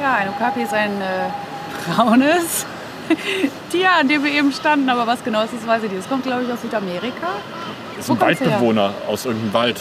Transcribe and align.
Ja, 0.00 0.14
ein 0.14 0.28
Okapi 0.28 0.62
ist 0.62 0.72
ein 0.72 1.00
äh, 1.00 1.28
braunes 1.94 2.66
Tier, 3.70 3.90
an 3.92 4.08
dem 4.08 4.22
wir 4.22 4.30
eben 4.30 4.52
standen. 4.52 4.88
Aber 4.88 5.06
was 5.06 5.24
genau 5.24 5.42
ist, 5.42 5.54
das 5.54 5.66
weiß 5.66 5.82
ich 5.84 5.90
nicht. 5.90 6.00
Es 6.00 6.08
kommt, 6.08 6.24
glaube 6.24 6.44
ich, 6.44 6.52
aus 6.52 6.62
Südamerika. 6.62 7.28
Ist 7.98 8.10
ein 8.10 8.20
Waldbewohner 8.20 8.92
aus 9.08 9.24
irgendeinem 9.24 9.52
Wald. 9.54 9.80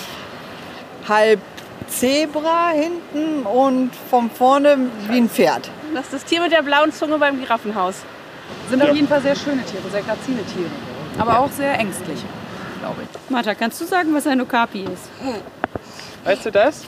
Halb 1.07 1.39
Zebra 1.87 2.69
hinten 2.69 3.45
und 3.45 3.91
von 4.09 4.29
vorne 4.31 4.77
wie 5.07 5.17
ein 5.17 5.29
Pferd. 5.29 5.69
Das 5.93 6.05
ist 6.05 6.13
das 6.13 6.25
Tier 6.25 6.41
mit 6.41 6.51
der 6.51 6.63
blauen 6.63 6.91
Zunge 6.91 7.17
beim 7.17 7.39
Giraffenhaus. 7.39 7.95
Sind 8.69 8.81
auf 8.81 8.93
jeden 8.93 9.07
Fall 9.07 9.21
sehr 9.21 9.35
schöne 9.35 9.63
Tiere, 9.63 9.83
sehr 9.91 10.01
grazile 10.01 10.43
Tiere. 10.45 10.69
Aber 11.17 11.39
auch 11.39 11.51
sehr 11.51 11.77
ängstlich, 11.79 12.19
glaube 12.79 13.03
ich. 13.03 13.29
Martha, 13.29 13.53
kannst 13.55 13.79
du 13.81 13.85
sagen, 13.85 14.13
was 14.13 14.27
ein 14.27 14.41
Okapi 14.41 14.81
ist? 14.81 15.09
Weißt 16.23 16.45
du 16.45 16.51
das? 16.51 16.85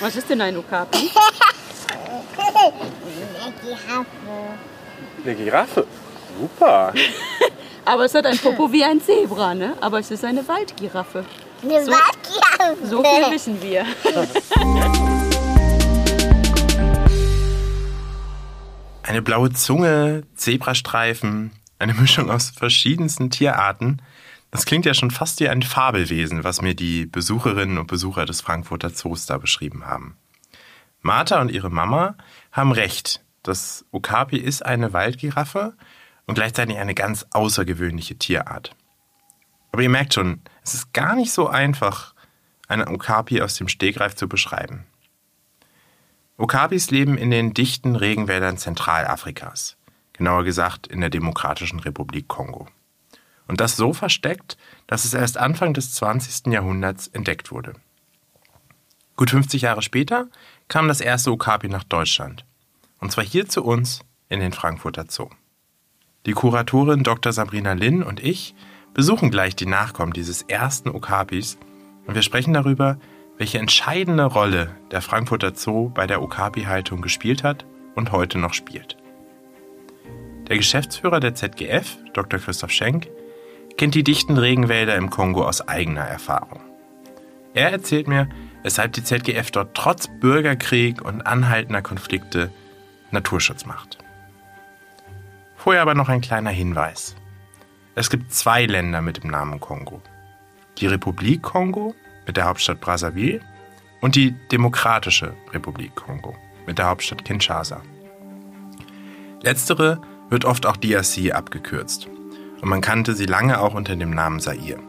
Was 0.00 0.16
ist 0.16 0.30
denn 0.30 0.40
ein 0.40 0.56
Okapi? 0.56 1.10
Eine 5.24 5.34
Giraffe. 5.34 5.86
Super. 6.40 6.92
Aber 7.84 8.04
es 8.04 8.14
hat 8.14 8.26
ein 8.26 8.38
Popo 8.38 8.70
wie 8.72 8.84
ein 8.84 9.00
Zebra, 9.00 9.54
ne? 9.54 9.74
Aber 9.80 9.98
es 9.98 10.10
ist 10.10 10.24
eine 10.24 10.46
Waldgiraffe. 10.46 11.24
Eine 11.62 11.84
So- 11.84 11.92
Waldgiraffe. 11.92 12.86
So 12.86 13.02
viel 13.02 13.32
wissen 13.32 13.62
wir. 13.62 13.84
Eine 19.02 19.22
blaue 19.22 19.50
Zunge, 19.52 20.24
Zebrastreifen, 20.34 21.52
eine 21.78 21.94
Mischung 21.94 22.30
aus 22.30 22.50
verschiedensten 22.50 23.30
Tierarten. 23.30 24.02
Das 24.50 24.66
klingt 24.66 24.84
ja 24.84 24.92
schon 24.94 25.10
fast 25.10 25.40
wie 25.40 25.48
ein 25.48 25.62
Fabelwesen, 25.62 26.44
was 26.44 26.60
mir 26.60 26.74
die 26.74 27.06
Besucherinnen 27.06 27.78
und 27.78 27.86
Besucher 27.86 28.26
des 28.26 28.40
Frankfurter 28.42 28.92
Zoos 28.92 29.24
da 29.26 29.38
beschrieben 29.38 29.86
haben. 29.86 30.16
Martha 31.08 31.40
und 31.40 31.50
ihre 31.50 31.70
Mama 31.70 32.16
haben 32.52 32.70
recht. 32.70 33.24
Das 33.42 33.86
Okapi 33.92 34.36
ist 34.36 34.66
eine 34.66 34.92
Waldgiraffe 34.92 35.74
und 36.26 36.34
gleichzeitig 36.34 36.76
eine 36.76 36.94
ganz 36.94 37.24
außergewöhnliche 37.30 38.18
Tierart. 38.18 38.76
Aber 39.72 39.80
ihr 39.82 39.88
merkt 39.88 40.12
schon, 40.12 40.42
es 40.62 40.74
ist 40.74 40.92
gar 40.92 41.16
nicht 41.16 41.32
so 41.32 41.48
einfach, 41.48 42.14
einen 42.68 42.86
Okapi 42.88 43.40
aus 43.40 43.56
dem 43.56 43.68
Stegreif 43.68 44.16
zu 44.16 44.28
beschreiben. 44.28 44.84
Okapis 46.36 46.90
leben 46.90 47.16
in 47.16 47.30
den 47.30 47.54
dichten 47.54 47.96
Regenwäldern 47.96 48.58
Zentralafrikas, 48.58 49.78
genauer 50.12 50.44
gesagt 50.44 50.88
in 50.88 51.00
der 51.00 51.08
Demokratischen 51.08 51.80
Republik 51.80 52.28
Kongo. 52.28 52.68
Und 53.46 53.62
das 53.62 53.76
so 53.76 53.94
versteckt, 53.94 54.58
dass 54.86 55.06
es 55.06 55.14
erst 55.14 55.38
Anfang 55.38 55.72
des 55.72 55.94
20. 55.94 56.52
Jahrhunderts 56.52 57.08
entdeckt 57.08 57.50
wurde. 57.50 57.76
Gut 59.18 59.30
50 59.30 59.62
Jahre 59.62 59.82
später 59.82 60.28
kam 60.68 60.86
das 60.86 61.00
erste 61.00 61.32
Okapi 61.32 61.68
nach 61.68 61.82
Deutschland. 61.82 62.44
Und 63.00 63.10
zwar 63.10 63.24
hier 63.24 63.48
zu 63.48 63.64
uns 63.64 64.02
in 64.28 64.38
den 64.38 64.52
Frankfurter 64.52 65.06
Zoo. 65.08 65.28
Die 66.24 66.34
Kuratorin 66.34 67.02
Dr. 67.02 67.32
Sabrina 67.32 67.72
Linn 67.72 68.04
und 68.04 68.22
ich 68.22 68.54
besuchen 68.94 69.32
gleich 69.32 69.56
die 69.56 69.66
Nachkommen 69.66 70.12
dieses 70.12 70.42
ersten 70.42 70.88
Okapis 70.88 71.58
und 72.06 72.14
wir 72.14 72.22
sprechen 72.22 72.54
darüber, 72.54 72.96
welche 73.38 73.58
entscheidende 73.58 74.24
Rolle 74.24 74.76
der 74.92 75.02
Frankfurter 75.02 75.52
Zoo 75.52 75.88
bei 75.88 76.06
der 76.06 76.22
Okapi-Haltung 76.22 77.02
gespielt 77.02 77.42
hat 77.42 77.66
und 77.96 78.12
heute 78.12 78.38
noch 78.38 78.54
spielt. 78.54 78.96
Der 80.46 80.58
Geschäftsführer 80.58 81.18
der 81.18 81.34
ZGF, 81.34 81.98
Dr. 82.14 82.38
Christoph 82.38 82.70
Schenk, 82.70 83.08
kennt 83.76 83.96
die 83.96 84.04
dichten 84.04 84.38
Regenwälder 84.38 84.94
im 84.94 85.10
Kongo 85.10 85.44
aus 85.44 85.66
eigener 85.66 86.04
Erfahrung. 86.04 86.60
Er 87.52 87.72
erzählt 87.72 88.06
mir, 88.06 88.28
weshalb 88.68 88.92
die 88.92 89.02
ZGF 89.02 89.50
dort 89.50 89.74
trotz 89.74 90.08
Bürgerkrieg 90.20 91.00
und 91.00 91.22
anhaltender 91.22 91.80
Konflikte 91.80 92.52
Naturschutz 93.12 93.64
macht. 93.64 93.96
Vorher 95.56 95.80
aber 95.80 95.94
noch 95.94 96.10
ein 96.10 96.20
kleiner 96.20 96.50
Hinweis. 96.50 97.16
Es 97.94 98.10
gibt 98.10 98.30
zwei 98.30 98.66
Länder 98.66 99.00
mit 99.00 99.22
dem 99.22 99.30
Namen 99.30 99.58
Kongo. 99.58 100.02
Die 100.76 100.86
Republik 100.86 101.40
Kongo 101.40 101.94
mit 102.26 102.36
der 102.36 102.44
Hauptstadt 102.44 102.82
Brazzaville 102.82 103.40
und 104.02 104.16
die 104.16 104.32
Demokratische 104.52 105.32
Republik 105.54 105.96
Kongo 105.96 106.36
mit 106.66 106.76
der 106.76 106.88
Hauptstadt 106.88 107.24
Kinshasa. 107.24 107.80
Letztere 109.40 110.02
wird 110.28 110.44
oft 110.44 110.66
auch 110.66 110.76
DRC 110.76 111.32
abgekürzt 111.32 112.06
und 112.60 112.68
man 112.68 112.82
kannte 112.82 113.14
sie 113.14 113.24
lange 113.24 113.60
auch 113.60 113.72
unter 113.72 113.96
dem 113.96 114.10
Namen 114.10 114.40
Zaire. 114.40 114.82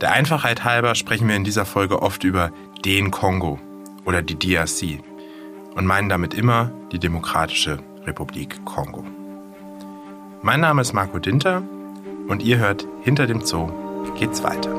Der 0.00 0.12
Einfachheit 0.12 0.62
halber 0.62 0.94
sprechen 0.94 1.26
wir 1.26 1.34
in 1.34 1.42
dieser 1.42 1.66
Folge 1.66 2.02
oft 2.02 2.22
über 2.22 2.52
den 2.84 3.10
Kongo 3.10 3.58
oder 4.04 4.22
die 4.22 4.38
DRC 4.38 5.00
und 5.74 5.86
meinen 5.86 6.08
damit 6.08 6.34
immer 6.34 6.70
die 6.92 6.98
Demokratische 6.98 7.78
Republik 8.06 8.64
Kongo. 8.64 9.04
Mein 10.42 10.60
Name 10.60 10.82
ist 10.82 10.92
Marco 10.92 11.18
Dinter 11.18 11.62
und 12.28 12.42
ihr 12.42 12.58
hört 12.58 12.86
Hinter 13.02 13.26
dem 13.26 13.44
Zoo 13.44 13.70
geht's 14.18 14.42
weiter. 14.42 14.74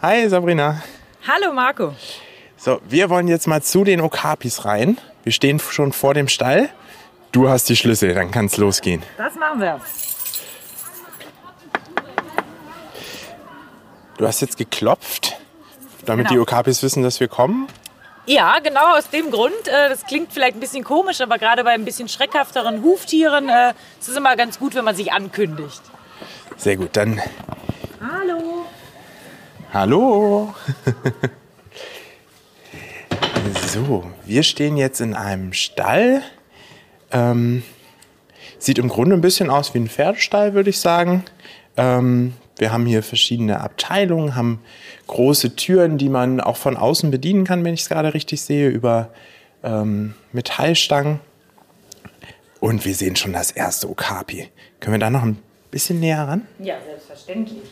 Hi 0.00 0.28
Sabrina. 0.28 0.80
Hallo 1.26 1.52
Marco. 1.52 1.94
So, 2.60 2.80
wir 2.88 3.08
wollen 3.08 3.28
jetzt 3.28 3.46
mal 3.46 3.62
zu 3.62 3.84
den 3.84 4.00
Okapis 4.00 4.64
rein. 4.64 4.98
Wir 5.22 5.30
stehen 5.32 5.60
schon 5.60 5.92
vor 5.92 6.12
dem 6.12 6.26
Stall. 6.26 6.68
Du 7.30 7.48
hast 7.48 7.68
die 7.68 7.76
Schlüssel, 7.76 8.14
dann 8.14 8.32
kann's 8.32 8.56
losgehen. 8.56 9.02
Das 9.16 9.36
machen 9.36 9.60
wir. 9.60 9.80
Du 14.16 14.26
hast 14.26 14.40
jetzt 14.40 14.56
geklopft, 14.56 15.36
damit 16.04 16.26
Genau. 16.26 16.34
die 16.34 16.40
Okapis 16.40 16.82
wissen, 16.82 17.04
dass 17.04 17.20
wir 17.20 17.28
kommen. 17.28 17.68
Ja, 18.26 18.58
genau 18.58 18.96
aus 18.96 19.08
dem 19.08 19.30
Grund. 19.30 19.68
Äh, 19.68 19.88
das 19.88 20.04
klingt 20.04 20.32
vielleicht 20.32 20.56
ein 20.56 20.60
bisschen 20.60 20.82
komisch, 20.82 21.20
aber 21.20 21.38
gerade 21.38 21.62
bei 21.62 21.70
ein 21.70 21.84
bisschen 21.84 22.08
schreckhafteren 22.08 22.82
Huftieren 22.82 23.48
äh, 23.48 23.70
ist 24.00 24.08
es 24.08 24.16
immer 24.16 24.34
ganz 24.34 24.58
gut, 24.58 24.74
wenn 24.74 24.84
man 24.84 24.96
sich 24.96 25.12
ankündigt. 25.12 25.80
Sehr 26.56 26.76
gut, 26.76 26.90
dann 26.94 27.20
Hallo. 28.00 28.66
Hallo. 29.72 30.54
so, 33.68 34.04
wir 34.24 34.42
stehen 34.42 34.76
jetzt 34.76 35.00
in 35.00 35.14
einem 35.14 35.52
Stall. 35.52 36.22
Ähm, 37.12 37.62
sieht 38.58 38.78
im 38.78 38.88
Grunde 38.88 39.14
ein 39.14 39.20
bisschen 39.20 39.50
aus 39.50 39.74
wie 39.74 39.78
ein 39.78 39.88
Pferdestall, 39.88 40.54
würde 40.54 40.70
ich 40.70 40.80
sagen. 40.80 41.24
Ähm, 41.76 42.34
wir 42.56 42.72
haben 42.72 42.86
hier 42.86 43.02
verschiedene 43.02 43.60
Abteilungen, 43.60 44.34
haben 44.34 44.60
große 45.06 45.54
Türen, 45.54 45.98
die 45.98 46.08
man 46.08 46.40
auch 46.40 46.56
von 46.56 46.76
außen 46.76 47.10
bedienen 47.10 47.44
kann, 47.44 47.64
wenn 47.64 47.74
ich 47.74 47.82
es 47.82 47.88
gerade 47.88 48.14
richtig 48.14 48.40
sehe, 48.40 48.68
über 48.68 49.10
ähm, 49.62 50.14
Metallstangen. 50.32 51.20
Und 52.60 52.84
wir 52.84 52.94
sehen 52.94 53.16
schon 53.16 53.32
das 53.32 53.50
erste 53.50 53.88
Okapi. 53.88 54.48
Können 54.80 54.94
wir 54.94 54.98
da 54.98 55.10
noch 55.10 55.22
ein 55.22 55.38
bisschen 55.70 56.00
näher 56.00 56.26
ran? 56.26 56.46
Ja, 56.58 56.76
selbstverständlich. 56.84 57.62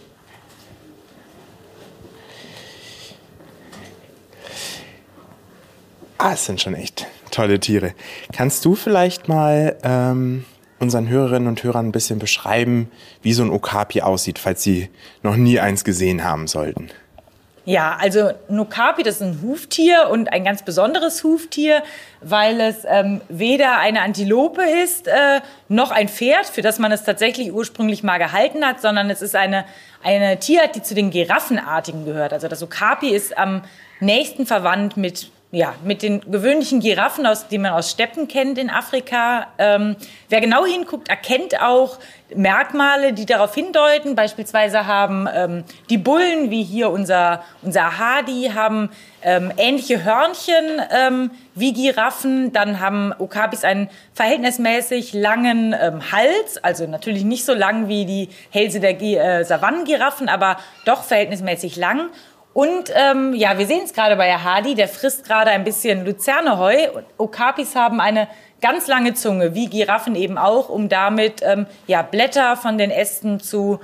Ah, 6.18 6.32
es 6.32 6.46
sind 6.46 6.60
schon 6.60 6.74
echt 6.74 7.06
tolle 7.30 7.60
Tiere. 7.60 7.92
Kannst 8.32 8.64
du 8.64 8.74
vielleicht 8.74 9.28
mal 9.28 9.76
ähm, 9.82 10.44
unseren 10.78 11.08
Hörerinnen 11.08 11.48
und 11.48 11.62
Hörern 11.62 11.88
ein 11.88 11.92
bisschen 11.92 12.18
beschreiben, 12.18 12.90
wie 13.22 13.32
so 13.32 13.42
ein 13.42 13.50
Okapi 13.50 14.00
aussieht, 14.00 14.38
falls 14.38 14.62
sie 14.62 14.88
noch 15.22 15.36
nie 15.36 15.60
eins 15.60 15.84
gesehen 15.84 16.24
haben 16.24 16.46
sollten? 16.46 16.90
Ja, 17.66 17.96
also 18.00 18.30
ein 18.48 18.60
Okapi, 18.60 19.02
das 19.02 19.16
ist 19.16 19.22
ein 19.22 19.42
Huftier 19.42 20.08
und 20.08 20.32
ein 20.32 20.44
ganz 20.44 20.62
besonderes 20.62 21.24
Huftier, 21.24 21.82
weil 22.20 22.60
es 22.60 22.84
ähm, 22.86 23.20
weder 23.28 23.78
eine 23.78 24.02
Antilope 24.02 24.62
ist, 24.62 25.08
äh, 25.08 25.40
noch 25.68 25.90
ein 25.90 26.08
Pferd, 26.08 26.46
für 26.46 26.62
das 26.62 26.78
man 26.78 26.92
es 26.92 27.02
tatsächlich 27.02 27.52
ursprünglich 27.52 28.04
mal 28.04 28.18
gehalten 28.18 28.64
hat, 28.64 28.80
sondern 28.80 29.10
es 29.10 29.20
ist 29.20 29.34
eine, 29.34 29.64
eine 30.04 30.38
Tierart, 30.38 30.76
die 30.76 30.82
zu 30.82 30.94
den 30.94 31.10
Giraffenartigen 31.10 32.04
gehört. 32.04 32.32
Also 32.32 32.46
das 32.46 32.62
Okapi 32.62 33.08
ist 33.08 33.36
am 33.36 33.62
nächsten 33.98 34.46
verwandt 34.46 34.96
mit 34.96 35.32
ja, 35.52 35.74
mit 35.84 36.02
den 36.02 36.20
gewöhnlichen 36.20 36.80
Giraffen, 36.80 37.24
aus, 37.24 37.46
die 37.46 37.58
man 37.58 37.72
aus 37.72 37.90
Steppen 37.90 38.26
kennt 38.26 38.58
in 38.58 38.68
Afrika. 38.68 39.46
Ähm, 39.58 39.94
wer 40.28 40.40
genau 40.40 40.66
hinguckt, 40.66 41.08
erkennt 41.08 41.62
auch 41.62 41.98
Merkmale, 42.34 43.12
die 43.12 43.26
darauf 43.26 43.54
hindeuten. 43.54 44.16
Beispielsweise 44.16 44.86
haben 44.86 45.28
ähm, 45.32 45.64
die 45.88 45.98
Bullen, 45.98 46.50
wie 46.50 46.64
hier 46.64 46.90
unser, 46.90 47.44
unser 47.62 47.96
Hadi, 47.96 48.50
haben 48.54 48.90
ähm, 49.22 49.52
ähnliche 49.56 50.02
Hörnchen 50.02 50.82
ähm, 50.90 51.30
wie 51.54 51.72
Giraffen. 51.72 52.52
Dann 52.52 52.80
haben 52.80 53.14
Okapis 53.16 53.62
einen 53.62 53.88
verhältnismäßig 54.14 55.12
langen 55.12 55.76
ähm, 55.80 56.10
Hals, 56.10 56.58
also 56.58 56.88
natürlich 56.88 57.22
nicht 57.22 57.44
so 57.44 57.54
lang 57.54 57.86
wie 57.86 58.04
die 58.04 58.30
Hälse 58.50 58.80
der 58.80 59.00
äh, 59.00 59.44
Savannengiraffen, 59.44 60.28
aber 60.28 60.56
doch 60.84 61.04
verhältnismäßig 61.04 61.76
lang. 61.76 62.10
Und 62.56 62.90
ähm, 62.94 63.34
ja, 63.34 63.58
wir 63.58 63.66
sehen 63.66 63.82
es 63.84 63.92
gerade 63.92 64.16
bei 64.16 64.32
Hadi, 64.32 64.74
der 64.74 64.88
frisst 64.88 65.26
gerade 65.26 65.50
ein 65.50 65.62
bisschen 65.62 66.06
Luzerneheu. 66.06 66.88
Okapis 67.18 67.76
haben 67.76 68.00
eine 68.00 68.28
ganz 68.62 68.86
lange 68.86 69.12
Zunge, 69.12 69.54
wie 69.54 69.68
Giraffen 69.68 70.14
eben 70.14 70.38
auch, 70.38 70.70
um 70.70 70.88
damit 70.88 71.42
ähm, 71.42 71.66
ja, 71.86 72.00
Blätter 72.00 72.56
von 72.56 72.78
den 72.78 72.90
Ästen 72.90 73.40
zu, 73.40 73.80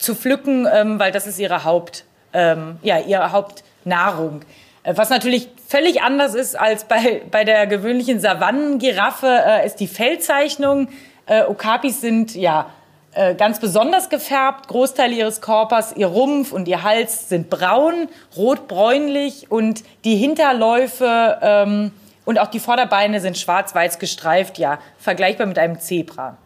zu 0.00 0.16
pflücken, 0.16 0.66
ähm, 0.66 0.98
weil 0.98 1.12
das 1.12 1.28
ist 1.28 1.38
ihre, 1.38 1.62
Haupt, 1.62 2.02
ähm, 2.32 2.80
ja, 2.82 2.98
ihre 2.98 3.30
Hauptnahrung. 3.30 4.40
Äh, 4.82 4.94
was 4.96 5.10
natürlich 5.10 5.48
völlig 5.68 6.02
anders 6.02 6.34
ist 6.34 6.58
als 6.58 6.86
bei, 6.86 7.22
bei 7.30 7.44
der 7.44 7.68
gewöhnlichen 7.68 8.18
Savannengiraffe, 8.18 9.28
äh, 9.46 9.64
ist 9.64 9.76
die 9.76 9.86
Fellzeichnung. 9.86 10.88
Äh, 11.26 11.44
Okapis 11.44 12.00
sind 12.00 12.34
ja 12.34 12.68
äh, 13.12 13.34
ganz 13.34 13.58
besonders 13.58 14.10
gefärbt. 14.10 14.68
Großteil 14.68 15.12
ihres 15.12 15.40
Körpers, 15.40 15.94
ihr 15.96 16.08
Rumpf 16.08 16.52
und 16.52 16.68
ihr 16.68 16.82
Hals 16.82 17.28
sind 17.28 17.50
braun, 17.50 18.08
rot-bräunlich 18.36 19.50
und 19.50 19.82
die 20.04 20.16
Hinterläufe 20.16 21.38
ähm, 21.40 21.92
und 22.24 22.38
auch 22.38 22.48
die 22.48 22.60
Vorderbeine 22.60 23.20
sind 23.20 23.38
schwarz-weiß 23.38 23.98
gestreift, 23.98 24.58
ja, 24.58 24.78
vergleichbar 24.98 25.46
mit 25.46 25.58
einem 25.58 25.80
Zebra. 25.80 26.36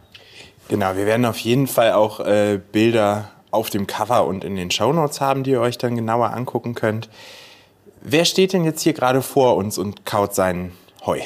Genau, 0.69 0.94
wir 0.97 1.06
werden 1.06 1.26
auf 1.26 1.38
jeden 1.38 1.67
Fall 1.67 1.93
auch 1.93 2.20
äh, 2.20 2.61
Bilder 2.70 3.31
auf 3.50 3.69
dem 3.69 3.87
Cover 3.87 4.26
und 4.26 4.44
in 4.44 4.56
den 4.56 4.70
Shownotes 4.70 5.20
haben, 5.20 5.43
die 5.43 5.50
ihr 5.50 5.61
euch 5.61 5.79
dann 5.79 5.97
genauer 5.97 6.32
angucken 6.32 6.75
könnt. 6.75 7.09
Wer 8.00 8.25
steht 8.25 8.53
denn 8.53 8.64
jetzt 8.64 8.82
hier 8.82 8.93
gerade 8.93 9.23
vor 9.23 9.56
uns 9.56 9.79
und 9.79 10.06
kaut 10.06 10.35
sein 10.35 10.73
Heu? 11.05 11.20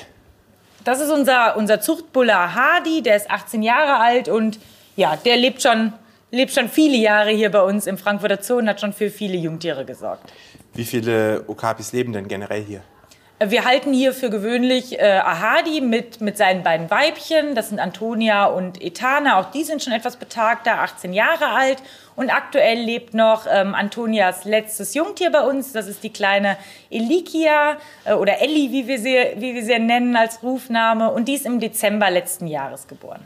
Das 0.85 1.00
ist 1.00 1.11
unser, 1.11 1.56
unser 1.56 1.81
Zuchtbulle 1.81 2.55
Hardy, 2.55 3.03
der 3.03 3.17
ist 3.17 3.31
18 3.31 3.62
Jahre 3.62 3.99
alt 3.99 4.29
und 4.29 4.59
ja, 4.97 5.17
der 5.17 5.37
lebt 5.37 5.63
schon, 5.63 5.93
lebt 6.31 6.53
schon 6.53 6.69
viele 6.69 6.97
Jahre 6.97 7.31
hier 7.31 7.51
bei 7.51 7.63
uns 7.63 7.87
im 7.87 7.99
Frankfurter 7.99 8.43
Zoo 8.43 8.57
und 8.57 8.69
hat 8.69 8.81
schon 8.81 8.93
für 8.93 9.11
viele 9.11 9.37
Jungtiere 9.37 9.85
gesorgt. 9.85 10.33
Wie 10.75 10.85
viele 10.85 11.45
Okapis 11.47 11.93
leben 11.93 12.13
denn 12.13 12.29
generell 12.29 12.63
hier? 12.63 12.83
Wir 13.39 13.67
halten 13.67 13.93
hier 13.93 14.15
für 14.15 14.31
gewöhnlich 14.31 14.99
äh, 14.99 15.21
Ahadi 15.23 15.83
mit, 15.83 16.23
mit 16.23 16.39
seinen 16.39 16.63
beiden 16.63 16.91
Weibchen. 16.91 17.55
Das 17.55 17.69
sind 17.69 17.79
Antonia 17.79 18.47
und 18.47 18.81
Etana. 18.81 19.39
Auch 19.39 19.51
die 19.51 19.63
sind 19.63 19.83
schon 19.83 19.93
etwas 19.93 20.17
betagter, 20.17 20.81
18 20.81 21.13
Jahre 21.13 21.49
alt. 21.49 21.83
Und 22.15 22.31
aktuell 22.31 22.79
lebt 22.79 23.13
noch 23.13 23.47
ähm, 23.47 23.75
Antonias 23.75 24.47
letztes 24.47 24.95
Jungtier 24.95 25.31
bei 25.31 25.43
uns. 25.43 25.73
Das 25.73 25.87
ist 25.87 26.03
die 26.03 26.13
kleine 26.15 26.57
Elikia 26.89 27.77
äh, 28.07 28.15
oder 28.15 28.41
Elli, 28.41 28.73
wie 28.73 28.89
wir, 28.89 28.99
sie, 28.99 29.19
wie 29.37 29.55
wir 29.55 29.63
sie 29.63 29.79
nennen 29.79 30.17
als 30.17 30.43
Rufname. 30.43 31.11
Und 31.11 31.29
die 31.29 31.35
ist 31.35 31.45
im 31.45 31.61
Dezember 31.61 32.11
letzten 32.11 32.47
Jahres 32.47 32.89
geboren. 32.89 33.21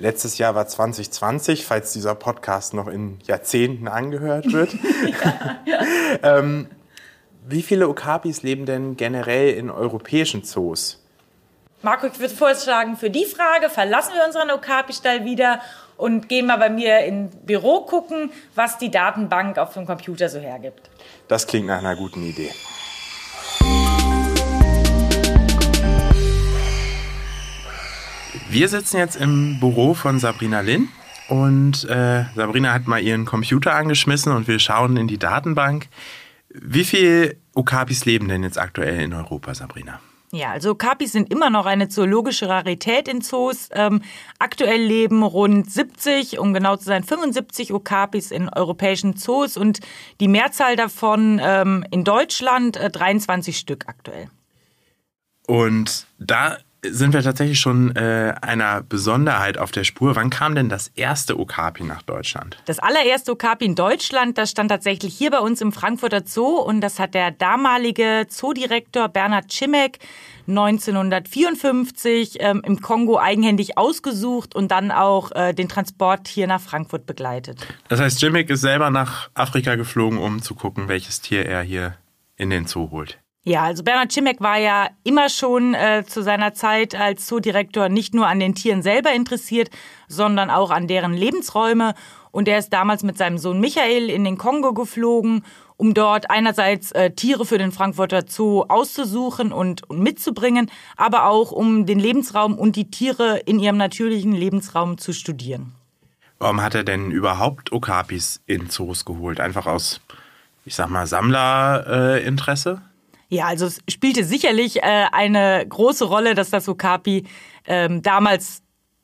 Letztes 0.00 0.38
Jahr 0.38 0.54
war 0.54 0.66
2020, 0.66 1.66
falls 1.66 1.92
dieser 1.92 2.14
Podcast 2.14 2.72
noch 2.72 2.88
in 2.88 3.18
Jahrzehnten 3.26 3.86
angehört 3.86 4.50
wird. 4.50 4.72
ja, 4.72 5.58
ja. 5.66 5.80
ähm, 6.38 6.68
wie 7.46 7.60
viele 7.60 7.86
Okapis 7.86 8.42
leben 8.42 8.64
denn 8.64 8.96
generell 8.96 9.52
in 9.52 9.70
europäischen 9.70 10.42
Zoos? 10.42 11.04
Marco, 11.82 12.06
ich 12.06 12.18
würde 12.18 12.34
vorschlagen, 12.34 12.96
für 12.96 13.10
die 13.10 13.26
Frage 13.26 13.68
verlassen 13.68 14.12
wir 14.14 14.24
unseren 14.24 14.50
Okapi-Stall 14.50 15.26
wieder 15.26 15.60
und 15.98 16.30
gehen 16.30 16.46
mal 16.46 16.56
bei 16.56 16.70
mir 16.70 17.00
im 17.00 17.28
Büro 17.28 17.80
gucken, 17.80 18.32
was 18.54 18.78
die 18.78 18.90
Datenbank 18.90 19.58
auf 19.58 19.74
dem 19.74 19.84
Computer 19.84 20.30
so 20.30 20.38
hergibt. 20.38 20.88
Das 21.28 21.46
klingt 21.46 21.66
nach 21.66 21.78
einer 21.78 21.96
guten 21.96 22.22
Idee. 22.22 22.50
Wir 28.48 28.68
sitzen 28.68 28.98
jetzt 28.98 29.16
im 29.16 29.58
Büro 29.60 29.94
von 29.94 30.18
Sabrina 30.18 30.60
Lin 30.60 30.88
und 31.28 31.84
äh, 31.88 32.24
Sabrina 32.34 32.72
hat 32.72 32.86
mal 32.86 33.00
ihren 33.00 33.24
Computer 33.24 33.74
angeschmissen 33.74 34.32
und 34.32 34.48
wir 34.48 34.58
schauen 34.58 34.96
in 34.96 35.08
die 35.08 35.18
Datenbank. 35.18 35.88
Wie 36.48 36.84
viele 36.84 37.36
Okapis 37.54 38.04
leben 38.04 38.28
denn 38.28 38.42
jetzt 38.42 38.58
aktuell 38.58 39.00
in 39.00 39.12
Europa, 39.12 39.54
Sabrina? 39.54 40.00
Ja, 40.32 40.52
also 40.52 40.70
Okapis 40.70 41.10
sind 41.10 41.32
immer 41.32 41.50
noch 41.50 41.66
eine 41.66 41.88
zoologische 41.88 42.48
Rarität 42.48 43.08
in 43.08 43.20
Zoos. 43.20 43.68
Ähm, 43.72 44.02
aktuell 44.38 44.80
leben 44.80 45.24
rund 45.24 45.68
70, 45.68 46.38
um 46.38 46.54
genau 46.54 46.76
zu 46.76 46.84
sein, 46.84 47.02
75 47.02 47.72
Okapis 47.72 48.30
in 48.30 48.48
europäischen 48.48 49.16
Zoos 49.16 49.56
und 49.56 49.80
die 50.20 50.28
Mehrzahl 50.28 50.76
davon 50.76 51.40
ähm, 51.42 51.84
in 51.90 52.04
Deutschland 52.04 52.76
äh, 52.76 52.90
23 52.90 53.58
Stück 53.58 53.88
aktuell. 53.88 54.28
Und 55.48 56.06
da 56.20 56.58
sind 56.82 57.12
wir 57.12 57.22
tatsächlich 57.22 57.60
schon 57.60 57.94
äh, 57.96 58.34
einer 58.40 58.82
Besonderheit 58.82 59.58
auf 59.58 59.70
der 59.70 59.84
Spur. 59.84 60.16
Wann 60.16 60.30
kam 60.30 60.54
denn 60.54 60.68
das 60.68 60.88
erste 60.88 61.38
Okapi 61.38 61.84
nach 61.84 62.02
Deutschland? 62.02 62.56
Das 62.66 62.78
allererste 62.78 63.32
Okapi 63.32 63.64
in 63.66 63.74
Deutschland, 63.74 64.38
das 64.38 64.50
stand 64.50 64.70
tatsächlich 64.70 65.16
hier 65.16 65.30
bei 65.30 65.40
uns 65.40 65.60
im 65.60 65.72
Frankfurter 65.72 66.22
Zoo 66.24 66.58
und 66.58 66.80
das 66.80 66.98
hat 66.98 67.14
der 67.14 67.30
damalige 67.30 68.26
Zoodirektor 68.28 69.08
Bernhard 69.08 69.52
Schimek 69.52 69.98
1954 70.48 72.38
ähm, 72.40 72.62
im 72.64 72.80
Kongo 72.80 73.18
eigenhändig 73.18 73.76
ausgesucht 73.78 74.54
und 74.54 74.70
dann 74.70 74.90
auch 74.90 75.32
äh, 75.32 75.52
den 75.52 75.68
Transport 75.68 76.28
hier 76.28 76.46
nach 76.46 76.60
Frankfurt 76.60 77.06
begleitet. 77.06 77.66
Das 77.88 78.00
heißt, 78.00 78.20
Schimek 78.20 78.50
ist 78.50 78.62
selber 78.62 78.90
nach 78.90 79.30
Afrika 79.34 79.74
geflogen, 79.76 80.18
um 80.18 80.42
zu 80.42 80.54
gucken, 80.54 80.88
welches 80.88 81.20
Tier 81.20 81.46
er 81.46 81.62
hier 81.62 81.94
in 82.36 82.50
den 82.50 82.66
Zoo 82.66 82.90
holt. 82.90 83.18
Ja, 83.42 83.62
also 83.62 83.82
Bernhard 83.82 84.12
Schimek 84.12 84.40
war 84.42 84.58
ja 84.58 84.88
immer 85.02 85.30
schon 85.30 85.72
äh, 85.72 86.04
zu 86.06 86.22
seiner 86.22 86.52
Zeit 86.52 86.94
als 86.94 87.26
Zoodirektor 87.26 87.88
nicht 87.88 88.14
nur 88.14 88.26
an 88.26 88.38
den 88.38 88.54
Tieren 88.54 88.82
selber 88.82 89.12
interessiert, 89.12 89.70
sondern 90.08 90.50
auch 90.50 90.70
an 90.70 90.86
deren 90.86 91.14
Lebensräume. 91.14 91.94
Und 92.32 92.48
er 92.48 92.58
ist 92.58 92.70
damals 92.70 93.02
mit 93.02 93.16
seinem 93.16 93.38
Sohn 93.38 93.58
Michael 93.58 94.10
in 94.10 94.24
den 94.24 94.36
Kongo 94.36 94.74
geflogen, 94.74 95.42
um 95.78 95.94
dort 95.94 96.30
einerseits 96.30 96.92
äh, 96.92 97.12
Tiere 97.12 97.46
für 97.46 97.56
den 97.56 97.72
Frankfurter 97.72 98.24
Zoo 98.28 98.64
auszusuchen 98.68 99.52
und, 99.52 99.88
und 99.88 100.00
mitzubringen, 100.00 100.70
aber 100.98 101.24
auch 101.24 101.50
um 101.50 101.86
den 101.86 101.98
Lebensraum 101.98 102.58
und 102.58 102.76
die 102.76 102.90
Tiere 102.90 103.38
in 103.38 103.58
ihrem 103.58 103.78
natürlichen 103.78 104.32
Lebensraum 104.32 104.98
zu 104.98 105.14
studieren. 105.14 105.72
Warum 106.38 106.60
hat 106.60 106.74
er 106.74 106.84
denn 106.84 107.10
überhaupt 107.10 107.72
Okapis 107.72 108.42
in 108.44 108.68
Zoos 108.68 109.06
geholt? 109.06 109.40
Einfach 109.40 109.66
aus, 109.66 110.02
ich 110.66 110.74
sag 110.74 110.90
mal, 110.90 111.06
Sammlerinteresse? 111.06 112.82
Äh, 112.84 112.89
ja, 113.30 113.46
also 113.46 113.66
es 113.66 113.80
spielte 113.88 114.24
sicherlich 114.24 114.82
äh, 114.82 115.06
eine 115.12 115.64
große 115.66 116.04
Rolle, 116.04 116.34
dass 116.34 116.50
das 116.50 116.68
Okapi 116.68 117.24
ähm, 117.66 118.02
damals 118.02 118.62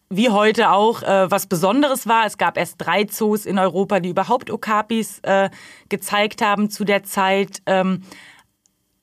wie 0.08 0.30
heute 0.30 0.70
auch 0.70 1.02
äh, 1.02 1.30
was 1.30 1.46
Besonderes 1.46 2.06
war. 2.06 2.26
Es 2.26 2.36
gab 2.36 2.58
erst 2.58 2.76
drei 2.78 3.04
Zoos 3.04 3.46
in 3.46 3.58
Europa, 3.58 4.00
die 4.00 4.10
überhaupt 4.10 4.50
Okapis 4.50 5.20
äh, 5.22 5.50
gezeigt 5.88 6.42
haben 6.42 6.70
zu 6.70 6.84
der 6.84 7.04
Zeit. 7.04 7.62
Ähm, 7.66 8.02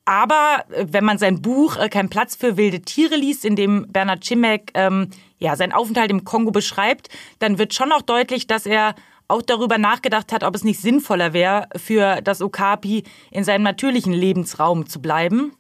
aber 0.06 0.66
äh, 0.70 0.88
wenn 0.90 1.06
man 1.06 1.18
sein 1.18 1.42
Buch 1.42 1.78
äh, 1.78 1.90
Kein 1.90 2.10
Platz 2.10 2.36
für 2.36 2.58
wilde 2.58 2.82
Tiere 2.82 3.16
liest, 3.16 3.46
in 3.46 3.56
dem 3.56 3.88
Bernhard 3.90 4.26
Schimek 4.26 4.72
ähm, 4.74 5.10
ja, 5.40 5.56
seinen 5.56 5.74
Aufenthalt 5.74 6.12
im 6.12 6.24
Kongo 6.24 6.52
beschreibt, 6.52 7.10
dann 7.40 7.58
wird 7.58 7.74
schon 7.74 7.92
auch 7.92 8.02
deutlich, 8.02 8.48
dass 8.48 8.66
er 8.66 8.96
auch 9.28 9.42
darüber 9.42 9.78
nachgedacht 9.78 10.32
hat, 10.32 10.44
ob 10.44 10.56
es 10.56 10.64
nicht 10.64 10.80
sinnvoller 10.80 11.34
wäre, 11.34 11.68
für 11.76 12.22
das 12.22 12.42
Okapi 12.42 13.04
in 13.32 13.44
seinem 13.44 13.64
natürlichen 13.64 14.14
Lebensraum 14.14 14.88
zu 14.88 15.02
bleiben. 15.02 15.54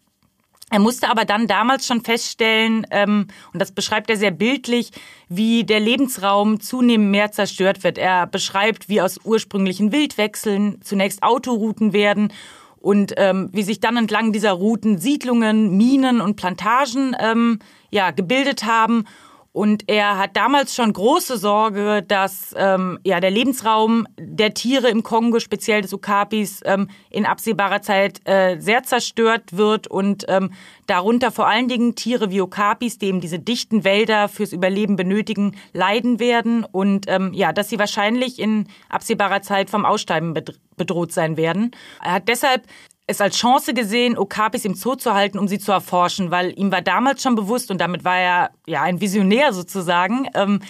Er 0.70 0.79
musste 0.79 1.08
aber 1.10 1.24
dann 1.24 1.46
damals 1.46 1.86
schon 1.86 2.01
feststellen, 2.01 2.88
ähm, 2.89 3.27
und 3.53 3.62
das 3.62 3.72
beschreibt 3.72 4.10
er 4.10 4.17
sehr 4.17 4.32
bildlich, 4.32 4.89
wie 5.29 5.63
der 5.65 5.79
Lebensraum 5.79 6.60
zunehmend 6.60 7.12
mehr 7.12 7.32
zerstört 7.32 7.84
wird. 7.84 8.00
Er 8.00 8.25
beschreibt, 8.25 8.89
wie 8.89 9.00
aus 9.00 9.20
ursprünglichen 9.24 9.91
Wildwechseln 9.91 10.82
zunächst 10.82 11.22
Autorouten 11.22 11.93
werden 11.93 12.34
und 12.77 13.13
ähm, 13.17 13.50
wie 13.53 13.62
sich 13.62 13.82
dann 13.82 13.98
entlang 13.98 14.34
dieser 14.34 14.53
Routen 14.53 14.98
Siedlungen, 14.98 15.77
Minen 15.77 16.22
und 16.22 16.38
Plantagen 16.38 17.15
ähm, 17.20 17.60
ja, 17.91 18.10
gebildet 18.10 18.63
haben 18.63 19.05
und 19.54 19.88
er 19.88 20.18
hat 20.18 20.36
damals 20.36 20.74
schon 20.74 20.92
große 20.92 21.38
Sorge, 21.38 22.04
dass 22.06 22.56
ähm, 22.58 22.98
ja, 23.04 23.20
der 23.20 23.30
Lebensraum 23.30 24.08
der 24.20 24.56
Tiere 24.56 24.90
im 24.90 25.04
Kongo, 25.04 25.40
speziell 25.40 25.84
des 25.84 25.94
Okapis, 25.94 26.62
ähm, 26.66 26.90
in 27.12 27.28
absehbarer 27.28 27.84
Zeit 27.84 28.28
äh, 28.28 28.60
sehr 28.60 28.82
zerstört 28.82 29.56
wird 29.56 29.86
und 29.86 30.26
ähm, 30.28 30.54
darunter 30.88 31.32
vor 31.32 31.48
allen 31.48 31.68
Dingen 31.68 31.94
Tiere 31.94 32.32
wie 32.32 32.42
Okapis, 32.42 32.98
die 32.98 33.06
eben 33.06 33.22
diese 33.22 33.38
dichten 33.38 33.84
Wälder 33.84 34.28
fürs 34.28 34.54
Überleben 34.54 34.96
benötigen, 34.96 35.56
leiden 35.72 36.20
werden 36.20 36.66
und 36.66 37.06
ähm, 37.08 37.32
ja, 37.36 37.54
dass 37.54 37.70
sie 37.70 37.78
wahrscheinlich 37.78 38.40
in 38.40 38.68
absehbarer 38.90 39.44
Zeit 39.44 39.70
vom 39.70 39.86
Aussterben 39.86 40.34
bedroht 40.78 41.12
sein 41.12 41.38
werden. 41.38 41.72
Er 42.04 42.14
hat 42.14 42.28
deshalb 42.28 42.64
es 43.08 43.20
als 43.20 43.38
Chance 43.38 43.74
gesehen, 43.74 44.18
Okapis 44.18 44.66
im 44.66 44.76
Zoo 44.76 44.96
zu 44.96 45.14
halten, 45.14 45.38
um 45.38 45.48
sie 45.48 45.60
zu 45.60 45.72
erforschen, 45.72 46.32
weil 46.32 46.58
ihm 46.58 46.72
war 46.72 46.82
damals 46.82 47.22
schon 47.22 47.36
bewusst 47.36 47.70
und 47.70 47.82
damit 47.82 48.06
war 48.06 48.18
er 48.18 48.52
ja 48.66 48.82
ein 48.82 49.02
Visionär 49.02 49.52
sozusagen. 49.52 50.28
Ähm, 50.34 50.62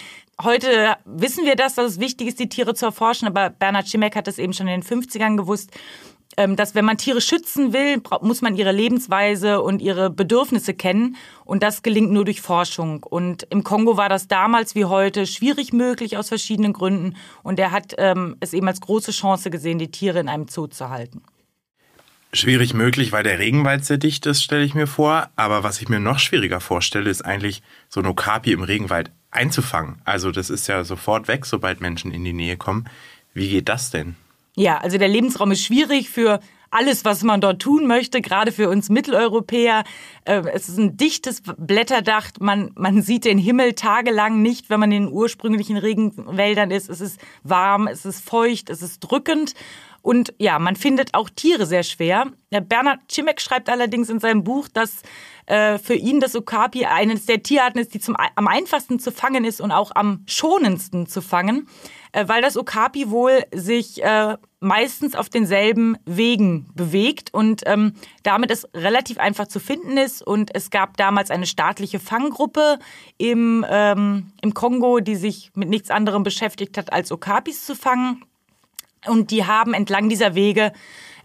heute 0.42 0.96
wissen 1.04 1.44
wir 1.44 1.54
das, 1.54 1.76
dass 1.76 1.92
es 1.92 2.00
wichtig 2.00 2.28
ist, 2.28 2.40
die 2.40 2.48
Tiere 2.48 2.74
zu 2.74 2.86
erforschen, 2.86 3.28
aber 3.28 3.50
Bernhard 3.50 3.88
Schimek 3.88 4.16
hat 4.16 4.26
es 4.26 4.38
eben 4.38 4.52
schon 4.52 4.66
in 4.66 4.80
den 4.80 4.82
50ern 4.82 5.36
gewusst, 5.36 5.70
ähm, 6.36 6.56
dass 6.56 6.74
wenn 6.74 6.84
man 6.84 6.98
Tiere 6.98 7.20
schützen 7.20 7.72
will, 7.72 8.02
muss 8.20 8.42
man 8.42 8.56
ihre 8.56 8.72
Lebensweise 8.72 9.62
und 9.62 9.80
ihre 9.80 10.10
Bedürfnisse 10.10 10.74
kennen. 10.74 11.14
Und 11.44 11.62
das 11.62 11.82
gelingt 11.82 12.10
nur 12.10 12.24
durch 12.24 12.40
Forschung. 12.40 13.04
Und 13.04 13.46
im 13.50 13.62
Kongo 13.62 13.96
war 13.96 14.08
das 14.08 14.26
damals 14.26 14.74
wie 14.74 14.86
heute 14.86 15.28
schwierig 15.28 15.72
möglich 15.72 16.16
aus 16.16 16.30
verschiedenen 16.30 16.72
Gründen. 16.72 17.14
Und 17.44 17.60
er 17.60 17.70
hat 17.70 17.94
ähm, 17.98 18.36
es 18.40 18.52
eben 18.52 18.66
als 18.66 18.80
große 18.80 19.12
Chance 19.12 19.50
gesehen, 19.50 19.78
die 19.78 19.92
Tiere 19.92 20.18
in 20.18 20.28
einem 20.28 20.48
Zoo 20.48 20.66
zu 20.66 20.88
halten. 20.88 21.22
Schwierig 22.34 22.74
möglich, 22.74 23.12
weil 23.12 23.22
der 23.22 23.38
Regenwald 23.38 23.84
sehr 23.84 23.96
dicht 23.96 24.26
ist, 24.26 24.42
stelle 24.42 24.64
ich 24.64 24.74
mir 24.74 24.86
vor. 24.86 25.30
Aber 25.36 25.62
was 25.62 25.80
ich 25.80 25.88
mir 25.88 26.00
noch 26.00 26.18
schwieriger 26.18 26.60
vorstelle, 26.60 27.10
ist 27.10 27.24
eigentlich 27.24 27.62
so 27.88 28.00
ein 28.00 28.06
Okapi 28.06 28.52
im 28.52 28.62
Regenwald 28.62 29.10
einzufangen. 29.30 30.00
Also 30.04 30.30
das 30.30 30.50
ist 30.50 30.66
ja 30.66 30.84
sofort 30.84 31.28
weg, 31.28 31.46
sobald 31.46 31.80
Menschen 31.80 32.12
in 32.12 32.24
die 32.24 32.32
Nähe 32.32 32.56
kommen. 32.56 32.88
Wie 33.32 33.48
geht 33.48 33.68
das 33.68 33.90
denn? 33.90 34.16
Ja, 34.56 34.78
also 34.78 34.98
der 34.98 35.08
Lebensraum 35.08 35.50
ist 35.50 35.64
schwierig 35.64 36.10
für 36.10 36.40
alles, 36.70 37.04
was 37.04 37.22
man 37.22 37.40
dort 37.40 37.62
tun 37.62 37.86
möchte, 37.86 38.20
gerade 38.20 38.50
für 38.50 38.68
uns 38.68 38.88
Mitteleuropäer. 38.88 39.84
Äh, 40.24 40.42
es 40.52 40.68
ist 40.68 40.78
ein 40.78 40.96
dichtes 40.96 41.42
Blätterdach. 41.56 42.30
Man, 42.40 42.72
man 42.74 43.00
sieht 43.00 43.24
den 43.24 43.38
Himmel 43.38 43.74
tagelang 43.74 44.42
nicht, 44.42 44.70
wenn 44.70 44.80
man 44.80 44.90
in 44.90 45.04
den 45.04 45.12
ursprünglichen 45.12 45.76
Regenwäldern 45.76 46.72
ist. 46.72 46.90
Es 46.90 47.00
ist 47.00 47.20
warm, 47.44 47.86
es 47.86 48.04
ist 48.04 48.28
feucht, 48.28 48.70
es 48.70 48.82
ist 48.82 49.00
drückend. 49.00 49.54
Und 50.04 50.34
ja, 50.36 50.58
man 50.58 50.76
findet 50.76 51.14
auch 51.14 51.30
Tiere 51.30 51.64
sehr 51.64 51.82
schwer. 51.82 52.26
Bernhard 52.50 53.00
Cimek 53.10 53.40
schreibt 53.40 53.70
allerdings 53.70 54.10
in 54.10 54.20
seinem 54.20 54.44
Buch, 54.44 54.68
dass 54.68 55.00
äh, 55.46 55.78
für 55.78 55.94
ihn 55.94 56.20
das 56.20 56.36
Okapi 56.36 56.84
eines 56.84 57.24
der 57.24 57.42
Tierarten 57.42 57.80
ist, 57.80 57.94
die 57.94 58.00
zum, 58.00 58.14
am 58.34 58.46
einfachsten 58.46 58.98
zu 58.98 59.10
fangen 59.10 59.46
ist 59.46 59.62
und 59.62 59.72
auch 59.72 59.92
am 59.94 60.22
schonendsten 60.26 61.06
zu 61.06 61.22
fangen, 61.22 61.68
äh, 62.12 62.28
weil 62.28 62.42
das 62.42 62.58
Okapi 62.58 63.08
wohl 63.08 63.44
sich 63.54 64.04
äh, 64.04 64.36
meistens 64.60 65.16
auf 65.16 65.30
denselben 65.30 65.96
Wegen 66.04 66.68
bewegt 66.74 67.32
und 67.32 67.62
ähm, 67.64 67.94
damit 68.24 68.50
es 68.50 68.68
relativ 68.74 69.16
einfach 69.16 69.46
zu 69.48 69.58
finden 69.58 69.96
ist. 69.96 70.20
Und 70.20 70.54
es 70.54 70.68
gab 70.68 70.98
damals 70.98 71.30
eine 71.30 71.46
staatliche 71.46 71.98
Fanggruppe 71.98 72.78
im, 73.16 73.64
ähm, 73.70 74.32
im 74.42 74.52
Kongo, 74.52 75.00
die 75.00 75.16
sich 75.16 75.50
mit 75.54 75.70
nichts 75.70 75.88
anderem 75.90 76.24
beschäftigt 76.24 76.76
hat, 76.76 76.92
als 76.92 77.10
Okapis 77.10 77.64
zu 77.64 77.74
fangen. 77.74 78.22
Und 79.06 79.30
die 79.30 79.44
haben 79.44 79.74
entlang 79.74 80.08
dieser 80.08 80.34
Wege 80.34 80.72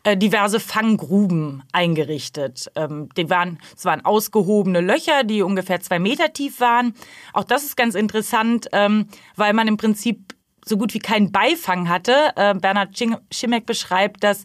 äh, 0.03 0.15
diverse 0.15 0.59
Fanggruben 0.59 1.63
eingerichtet. 1.73 2.71
Ähm, 2.75 3.09
die 3.17 3.29
waren, 3.29 3.59
es 3.75 3.85
waren 3.85 4.05
ausgehobene 4.05 4.81
Löcher, 4.81 5.23
die 5.23 5.41
ungefähr 5.41 5.81
zwei 5.81 5.99
Meter 5.99 6.31
tief 6.31 6.59
waren. 6.59 6.93
Auch 7.33 7.43
das 7.43 7.63
ist 7.63 7.75
ganz 7.75 7.95
interessant, 7.95 8.67
ähm, 8.71 9.07
weil 9.35 9.53
man 9.53 9.67
im 9.67 9.77
Prinzip 9.77 10.35
so 10.65 10.77
gut 10.77 10.93
wie 10.93 10.99
keinen 10.99 11.31
Beifang 11.31 11.89
hatte. 11.89 12.13
Äh, 12.35 12.53
Bernhard 12.53 12.97
Schimek 13.31 13.65
beschreibt, 13.65 14.23
dass 14.23 14.43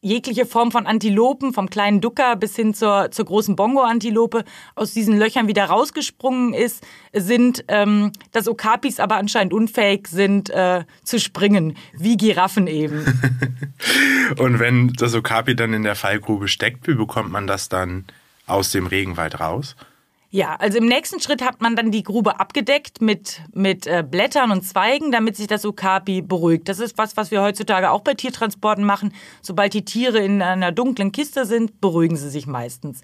jegliche 0.00 0.46
Form 0.46 0.70
von 0.70 0.86
Antilopen, 0.86 1.52
vom 1.52 1.68
kleinen 1.70 2.00
Ducker 2.00 2.36
bis 2.36 2.54
hin 2.54 2.74
zur, 2.74 3.10
zur 3.10 3.24
großen 3.24 3.56
Bongo-Antilope, 3.56 4.44
aus 4.74 4.92
diesen 4.92 5.18
Löchern 5.18 5.48
wieder 5.48 5.64
rausgesprungen 5.64 6.54
ist, 6.54 6.86
sind, 7.12 7.64
ähm, 7.68 8.12
dass 8.32 8.48
Okapis 8.48 9.00
aber 9.00 9.16
anscheinend 9.16 9.52
unfähig 9.52 10.06
sind 10.08 10.50
äh, 10.50 10.84
zu 11.02 11.18
springen, 11.18 11.76
wie 11.94 12.16
Giraffen 12.16 12.66
eben. 12.66 13.04
Und 14.38 14.60
wenn 14.60 14.92
das 14.92 15.14
Okapi 15.14 15.56
dann 15.56 15.72
in 15.72 15.82
der 15.82 15.96
Fallgrube 15.96 16.48
steckt, 16.48 16.86
wie 16.86 16.94
bekommt 16.94 17.32
man 17.32 17.46
das 17.46 17.68
dann 17.68 18.04
aus 18.46 18.70
dem 18.70 18.86
Regenwald 18.86 19.40
raus? 19.40 19.74
Ja, 20.30 20.56
also 20.56 20.76
im 20.76 20.86
nächsten 20.86 21.20
Schritt 21.20 21.42
hat 21.42 21.62
man 21.62 21.74
dann 21.74 21.90
die 21.90 22.02
Grube 22.02 22.38
abgedeckt 22.38 23.00
mit, 23.00 23.40
mit 23.54 23.86
äh, 23.86 24.04
Blättern 24.08 24.50
und 24.50 24.62
Zweigen, 24.62 25.10
damit 25.10 25.36
sich 25.36 25.46
das 25.46 25.64
Okapi 25.64 26.20
beruhigt. 26.20 26.68
Das 26.68 26.80
ist 26.80 26.98
was, 26.98 27.16
was 27.16 27.30
wir 27.30 27.40
heutzutage 27.40 27.90
auch 27.90 28.02
bei 28.02 28.12
Tiertransporten 28.12 28.84
machen. 28.84 29.14
Sobald 29.40 29.72
die 29.72 29.86
Tiere 29.86 30.18
in 30.18 30.42
einer 30.42 30.70
dunklen 30.70 31.12
Kiste 31.12 31.46
sind, 31.46 31.80
beruhigen 31.80 32.16
sie 32.16 32.28
sich 32.28 32.46
meistens. 32.46 33.00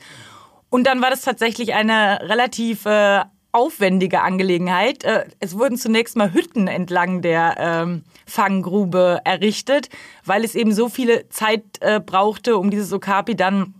Und 0.69 0.87
dann 0.87 1.00
war 1.00 1.09
das 1.09 1.23
tatsächlich 1.23 1.73
eine 1.73 2.21
relativ 2.28 2.85
äh, 2.85 3.23
aufwendige 3.52 4.21
Angelegenheit. 4.21 5.04
Äh, 5.04 5.25
es 5.40 5.57
wurden 5.57 5.78
zunächst 5.78 6.16
mal 6.16 6.35
Hütten 6.35 6.66
entlang 6.66 7.23
der 7.23 7.54
ähm, 7.59 8.04
Fanggrube 8.26 9.21
errichtet, 9.25 9.88
weil 10.26 10.45
es 10.45 10.54
eben 10.54 10.75
so 10.75 10.90
viele 10.90 11.31
Zeit 11.31 11.64
äh, 11.81 12.00
brauchte, 12.00 12.59
um 12.59 12.71
dieses 12.71 12.93
Okapi 12.93 13.35
dann 13.35 13.75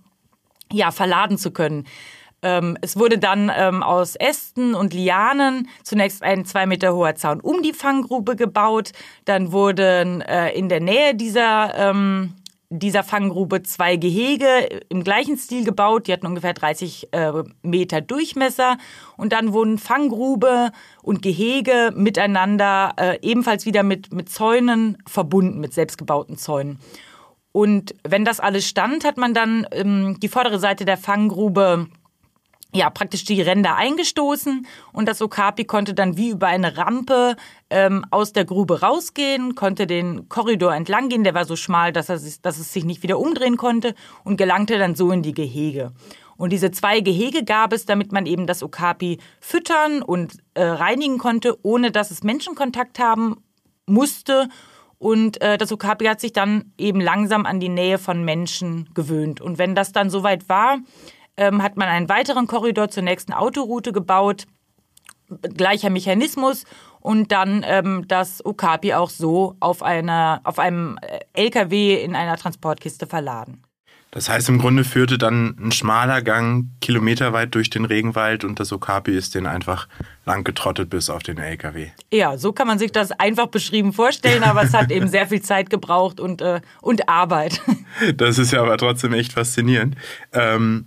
ja 0.73 0.91
verladen 0.93 1.37
zu 1.37 1.51
können. 1.51 1.87
Ähm, 2.45 2.77
es 2.83 2.97
wurde 2.97 3.19
dann 3.19 3.51
ähm, 3.57 3.83
aus 3.83 4.15
Ästen 4.15 4.75
und 4.75 4.93
Lianen 4.95 5.69
zunächst 5.83 6.23
ein 6.23 6.45
zwei 6.45 6.67
Meter 6.67 6.95
hoher 6.95 7.15
Zaun 7.17 7.41
um 7.41 7.63
die 7.63 7.73
Fanggrube 7.73 8.37
gebaut. 8.37 8.93
Dann 9.25 9.51
wurden 9.51 10.21
äh, 10.21 10.51
in 10.51 10.69
der 10.69 10.81
Nähe 10.81 11.15
dieser 11.15 11.75
ähm, 11.77 12.35
dieser 12.71 13.05
Fanggrube 13.05 13.63
zwei 13.63 13.97
Gehege 13.97 14.83
im 14.89 15.05
gleichen 15.05 15.37
Stil 15.37 15.65
gebaut. 15.65 16.07
Die 16.07 16.13
hatten 16.13 16.27
ungefähr 16.27 16.55
30 16.55 17.13
äh, 17.13 17.33
Meter 17.63 18.01
Durchmesser. 18.01 18.79
Und 19.17 19.33
dann 19.33 19.53
wurden 19.53 19.79
Fanggrube 19.79 20.73
und 21.03 21.23
Gehege 21.23 21.93
miteinander 21.95 22.93
äh, 22.97 23.19
ebenfalls 23.23 23.65
wieder 23.65 23.83
mit, 23.83 24.13
mit 24.13 24.29
Zäunen 24.29 24.99
verbunden, 25.07 25.61
mit 25.61 25.73
selbstgebauten 25.73 26.37
Zäunen. 26.37 26.79
Und 27.53 27.95
wenn 28.03 28.25
das 28.25 28.41
alles 28.41 28.67
stand, 28.67 29.05
hat 29.05 29.17
man 29.17 29.33
dann 29.33 29.67
ähm, 29.71 30.19
die 30.21 30.29
vordere 30.29 30.59
Seite 30.59 30.85
der 30.85 30.97
Fanggrube 30.97 31.87
ja, 32.75 32.91
praktisch 32.91 33.25
die 33.25 33.41
Ränder 33.41 33.77
eingestoßen 33.77 34.67
und 34.93 35.09
das 35.09 35.23
Okapi 35.23 35.65
konnte 35.65 35.95
dann 35.95 36.17
wie 36.17 36.31
über 36.31 36.49
eine 36.49 36.77
Rampe 36.77 37.37
ähm, 37.71 38.05
aus 38.11 38.33
der 38.33 38.45
Grube 38.45 38.81
rausgehen, 38.81 39.55
konnte 39.55 39.87
den 39.87 40.29
Korridor 40.29 40.75
entlang 40.75 41.09
gehen, 41.09 41.23
der 41.23 41.35
war 41.35 41.45
so 41.45 41.55
schmal, 41.55 41.93
dass, 41.93 42.09
er 42.09 42.19
sich, 42.19 42.43
dass 42.43 42.59
es 42.59 42.73
sich 42.73 42.85
nicht 42.85 43.05
wieder 43.05 43.19
umdrehen 43.21 43.57
konnte 43.57 43.95
und 44.25 44.37
gelangte 44.37 44.79
dann 44.79 44.97
so 44.97 45.13
in 45.13 45.23
die 45.23 45.35
Gehege. 45.35 45.93
Und 46.37 46.51
diese 46.51 46.73
zwei 46.73 46.99
Gehege 46.99 47.45
gab 47.45 47.73
es, 47.73 47.87
damit 47.87 48.11
man 48.11 48.27
eben 48.27 48.49
das 48.49 48.65
Okapi 48.65 49.19
füttern 49.41 50.03
und 50.03 50.39
äh, 50.55 50.65
reinigen 50.65 51.19
konnte, 51.19 51.57
ohne 51.63 51.93
dass 51.93 52.11
es 52.11 52.25
Menschenkontakt 52.25 52.99
haben 52.99 53.37
musste. 53.87 54.49
Und 54.99 55.41
äh, 55.43 55.59
das 55.59 55.71
Okapi 55.71 56.07
hat 56.07 56.21
sich 56.21 56.33
dann 56.33 56.73
eben 56.77 57.01
langsam 57.01 57.47
an 57.47 57.61
die 57.61 57.69
Nähe 57.69 57.99
von 57.99 58.25
Menschen 58.25 58.89
gewöhnt. 58.95 59.41
Und 59.41 59.59
wenn 59.59 59.77
das 59.77 59.93
dann 59.93 60.11
soweit 60.11 60.49
war, 60.49 60.79
ähm, 61.37 61.63
hat 61.63 61.77
man 61.77 61.89
einen 61.89 62.09
weiteren 62.09 62.47
Korridor 62.47 62.89
zur 62.91 63.03
nächsten 63.03 63.33
Autoroute 63.33 63.93
gebaut. 63.93 64.47
Gleicher 65.41 65.91
Mechanismus 65.91 66.65
und 67.01 67.33
dann 67.33 67.65
ähm, 67.67 68.05
das 68.09 68.45
Okapi 68.45 68.95
auch 68.95 69.11
so 69.11 69.57
auf, 69.61 69.83
einer, 69.83 70.41
auf 70.45 70.59
einem 70.59 70.99
äh, 71.03 71.21
LKW 71.33 72.03
in 72.03 72.15
einer 72.15 72.37
Transportkiste 72.37 73.07
verladen. 73.07 73.63
Das 74.15 74.29
heißt, 74.29 74.49
im 74.49 74.59
Grunde 74.61 74.85
führte 74.85 75.19
dann 75.19 75.57
ein 75.61 75.73
schmaler 75.73 76.23
Gang 76.23 76.69
kilometerweit 76.81 77.53
durch 77.53 77.69
den 77.69 77.85
Regenwald 77.85 78.45
und 78.45 78.61
das 78.61 78.73
Okapi 78.73 79.11
ist 79.11 79.35
den 79.35 79.49
einfach 79.49 79.89
lang 80.25 80.45
getrottet 80.45 80.89
bis 80.89 81.11
auf 81.11 81.25
den 81.25 81.39
LKW. 81.39 81.89
Ja, 82.13 82.39
so 82.39 82.53
kann 82.53 82.69
man 82.69 82.79
sich 82.79 82.93
das 82.93 83.11
einfach 83.11 83.49
beschrieben 83.49 83.93
vorstellen, 83.93 84.45
aber 84.45 84.63
es 84.63 84.73
hat 84.73 84.93
eben 84.93 85.09
sehr 85.09 85.27
viel 85.27 85.43
Zeit 85.43 85.69
gebraucht 85.69 86.21
und, 86.21 86.43
äh, 86.43 86.61
und 86.81 87.09
Arbeit. 87.09 87.61
Das 88.17 88.39
ist 88.39 88.53
ja 88.53 88.61
aber 88.61 88.77
trotzdem 88.77 89.13
echt 89.13 89.33
faszinierend. 89.35 89.97
Ähm, 90.33 90.87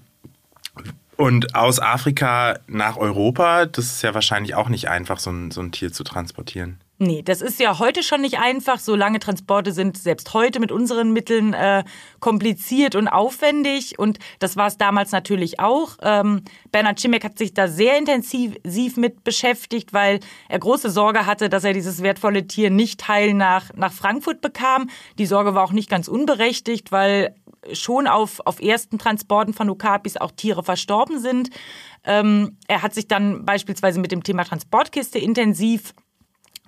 und 1.17 1.55
aus 1.55 1.79
Afrika 1.79 2.59
nach 2.67 2.97
Europa, 2.97 3.65
das 3.65 3.85
ist 3.85 4.01
ja 4.03 4.13
wahrscheinlich 4.13 4.55
auch 4.55 4.69
nicht 4.69 4.89
einfach, 4.89 5.19
so 5.19 5.31
ein, 5.31 5.51
so 5.51 5.61
ein 5.61 5.71
Tier 5.71 5.91
zu 5.91 6.03
transportieren. 6.03 6.79
Nee, 6.99 7.21
das 7.21 7.41
ist 7.41 7.59
ja 7.59 7.77
heute 7.77 8.01
schon 8.01 8.21
nicht 8.21 8.39
einfach. 8.39 8.79
So 8.79 8.95
lange 8.95 9.19
Transporte 9.19 9.71
sind 9.71 9.97
selbst 9.97 10.33
heute 10.33 10.59
mit 10.59 10.71
unseren 10.71 11.13
Mitteln 11.13 11.53
äh, 11.53 11.83
kompliziert 12.19 12.95
und 12.95 13.07
aufwendig. 13.07 13.99
Und 13.99 14.17
das 14.39 14.57
war 14.57 14.65
es 14.65 14.79
damals 14.79 15.11
natürlich 15.11 15.59
auch. 15.59 15.97
Ähm, 16.01 16.41
Bernhard 16.71 16.99
Schimek 16.99 17.23
hat 17.23 17.37
sich 17.37 17.53
da 17.53 17.67
sehr 17.67 17.99
intensiv 17.99 18.97
mit 18.97 19.23
beschäftigt, 19.23 19.93
weil 19.93 20.21
er 20.49 20.57
große 20.57 20.89
Sorge 20.89 21.27
hatte, 21.27 21.49
dass 21.49 21.63
er 21.63 21.73
dieses 21.73 22.01
wertvolle 22.01 22.47
Tier 22.47 22.71
nicht 22.71 23.07
heil 23.07 23.35
nach, 23.35 23.71
nach 23.75 23.93
Frankfurt 23.93 24.41
bekam. 24.41 24.89
Die 25.19 25.27
Sorge 25.27 25.53
war 25.53 25.63
auch 25.63 25.73
nicht 25.73 25.91
ganz 25.91 26.07
unberechtigt, 26.07 26.91
weil 26.91 27.35
schon 27.73 28.07
auf, 28.07 28.41
auf 28.45 28.61
ersten 28.61 28.97
Transporten 28.97 29.53
von 29.53 29.69
Okapis 29.69 30.17
auch 30.17 30.31
Tiere 30.31 30.63
verstorben 30.63 31.19
sind. 31.19 31.49
Ähm, 32.03 32.57
er 32.67 32.81
hat 32.81 32.93
sich 32.93 33.07
dann 33.07 33.45
beispielsweise 33.45 33.99
mit 33.99 34.11
dem 34.11 34.23
Thema 34.23 34.43
Transportkiste 34.43 35.19
intensiv 35.19 35.93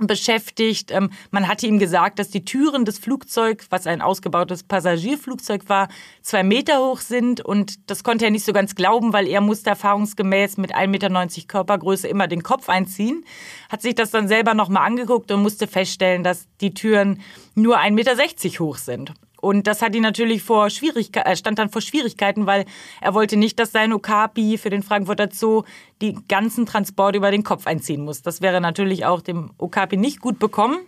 beschäftigt. 0.08 0.91
Ähm, 0.91 1.10
man 1.32 1.48
hatte 1.48 1.68
ihm 1.68 1.79
gesagt, 1.79 2.20
dass 2.20 2.29
die 2.29 2.46
Türen 2.46 2.86
des 2.86 3.00
Flugzeugs, 3.00 3.68
was 3.70 3.88
ein 3.88 4.01
ausgebautes 4.01 4.63
Passagierflugzeug 4.63 5.68
war, 5.68 5.89
zwei 6.22 6.44
Meter 6.44 6.79
hoch 6.79 7.00
sind. 7.00 7.41
Und 7.41 7.89
das 7.89 8.03
konnte 8.03 8.25
er 8.25 8.32
nicht 8.32 8.46
so 8.46 8.53
ganz 8.53 8.75
glauben, 8.75 9.13
weil 9.13 9.27
er 9.27 9.41
musste 9.41 9.70
erfahrungsgemäß 9.70 10.58
mit 10.58 10.75
1,90 10.75 10.88
Meter 10.88 11.48
Körpergröße 11.48 12.08
immer 12.08 12.27
den 12.27 12.44
Kopf 12.44 12.70
einziehen. 12.70 13.24
Hat 13.70 13.82
sich 13.82 13.96
das 13.96 14.12
dann 14.12 14.27
selber 14.27 14.53
nochmal 14.53 14.86
angeguckt 14.86 15.32
und 15.32 15.41
musste 15.41 15.68
feststellen, 15.68 16.24
dass 16.24 16.48
die 16.62 16.74
Türen 16.74 17.22
nur 17.56 17.79
1,60 17.79 17.91
Meter 17.91 18.60
hoch 18.60 18.77
sind. 18.77 19.13
Und 19.41 19.67
das 19.67 19.81
hat 19.81 19.96
ihn 19.96 20.03
natürlich 20.03 20.43
vor 20.43 20.69
Schwierigkeiten, 20.69 21.29
äh, 21.29 21.36
stand 21.36 21.60
dann 21.60 21.69
vor 21.69 21.81
Schwierigkeiten, 21.81 22.46
weil 22.46 22.65
er 23.01 23.13
wollte 23.13 23.38
nicht, 23.38 23.60
dass 23.60 23.72
sein 23.72 23.93
Okapi 23.93 24.58
für 24.58 24.69
den 24.69 24.84
Frankfurter 24.84 25.29
Zoo 25.31 25.63
die 26.01 26.15
ganzen 26.27 26.65
Transporte 26.65 27.17
über 27.17 27.31
den 27.31 27.43
Kopf 27.43 27.67
einziehen 27.67 28.03
muss. 28.03 28.22
Das 28.22 28.41
wäre 28.41 28.62
natürlich 28.62 29.05
auch 29.05 29.22
dem 29.22 29.51
Okapi 29.58 29.98
nicht 29.98 30.19
gut 30.19 30.39
bekommen. 30.39 30.79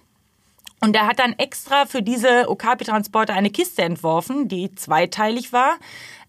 Und 0.84 0.96
er 0.96 1.06
hat 1.06 1.20
dann 1.20 1.34
extra 1.38 1.86
für 1.86 2.02
diese 2.02 2.50
Okapi-Transporte 2.50 3.34
eine 3.34 3.52
Kiste 3.52 3.84
entworfen, 3.84 4.48
die 4.48 4.74
zweiteilig 4.74 5.54
war 5.54 5.78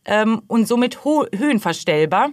ähm, 0.05 0.43
und 0.47 0.69
somit 0.69 1.05
höhenverstellbar. 1.05 2.31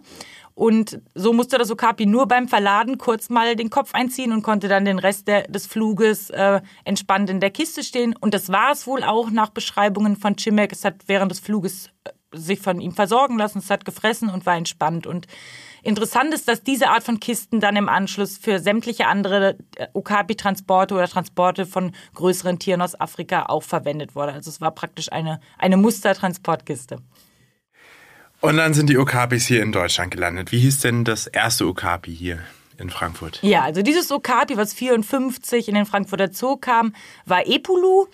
Und 0.60 1.00
so 1.16 1.32
musste 1.32 1.58
das 1.58 1.72
Okapi 1.72 2.06
nur 2.06 2.28
beim 2.28 2.50
Verladen 2.50 2.98
kurz 2.98 3.30
mal 3.30 3.56
den 3.56 3.70
Kopf 3.70 3.94
einziehen 3.94 4.34
und 4.34 4.42
konnte 4.42 4.68
dann 4.68 4.84
den 4.84 5.00
Rest 5.00 5.30
der, 5.30 5.44
des 5.44 5.66
Fluges 5.66 6.32
äh, 6.32 6.60
entspannt 6.84 7.30
in 7.30 7.40
der 7.40 7.50
Kiste 7.50 7.82
stehen. 7.82 8.14
Und 8.20 8.34
das 8.34 8.52
war 8.52 8.74
es 8.74 8.86
wohl 8.86 9.06
auch 9.06 9.30
nach 9.30 9.52
Beschreibungen 9.52 10.18
von 10.18 10.36
Chimek. 10.36 10.74
Es 10.74 10.84
hat 10.84 10.96
während 11.08 11.32
des 11.32 11.40
Fluges 11.40 11.92
äh, 12.04 12.10
sich 12.38 12.60
von 12.60 12.82
ihm 12.82 12.92
versorgen 12.92 13.38
lassen, 13.38 13.60
es 13.60 13.70
hat 13.70 13.86
gefressen 13.86 14.30
und 14.30 14.46
war 14.46 14.58
entspannt. 14.58 15.08
Und 15.08 15.28
interessant 15.82 16.34
ist, 16.34 16.50
dass 16.50 16.62
diese 16.62 16.90
Art 16.90 17.04
von 17.04 17.22
Kisten 17.22 17.62
dann 17.62 17.78
im 17.78 17.88
Anschluss 17.88 18.38
für 18.38 18.60
sämtliche 18.60 19.08
andere 19.08 19.56
äh, 19.78 19.88
Okapi-Transporte 19.94 20.94
oder 20.94 21.08
Transporte 21.08 21.68
von 21.68 21.94
größeren 22.16 22.60
Tieren 22.60 22.82
aus 22.82 23.00
Afrika 23.00 23.46
auch 23.46 23.64
verwendet 23.64 24.14
wurde. 24.14 24.34
Also 24.34 24.50
es 24.50 24.60
war 24.60 24.72
praktisch 24.72 25.10
eine, 25.10 25.40
eine 25.58 25.78
Mustertransportkiste. 25.78 26.98
Und 28.42 28.58
dann 28.58 28.74
sind 28.74 28.90
die 28.90 28.98
Okapis 28.98 29.46
hier 29.48 29.62
in 29.62 29.72
Deutschland 29.72 30.12
gelandet. 30.12 30.52
Wie 30.52 30.60
hieß 30.60 30.80
denn 30.80 31.04
das 31.04 31.28
erste 31.28 31.68
Okapi 31.68 32.16
hier 32.16 32.40
in 32.78 32.90
Frankfurt? 32.90 33.40
Ja, 33.42 33.64
also 33.64 33.82
dieses 33.82 34.12
Okapi, 34.12 34.56
was 34.56 34.74
54 34.74 35.68
in 35.68 35.76
den 35.76 35.86
Frankfurter 35.86 36.32
Zoo 36.32 36.56
kam, 36.56 36.94
war 37.26 37.46
Epulu, 37.46 38.08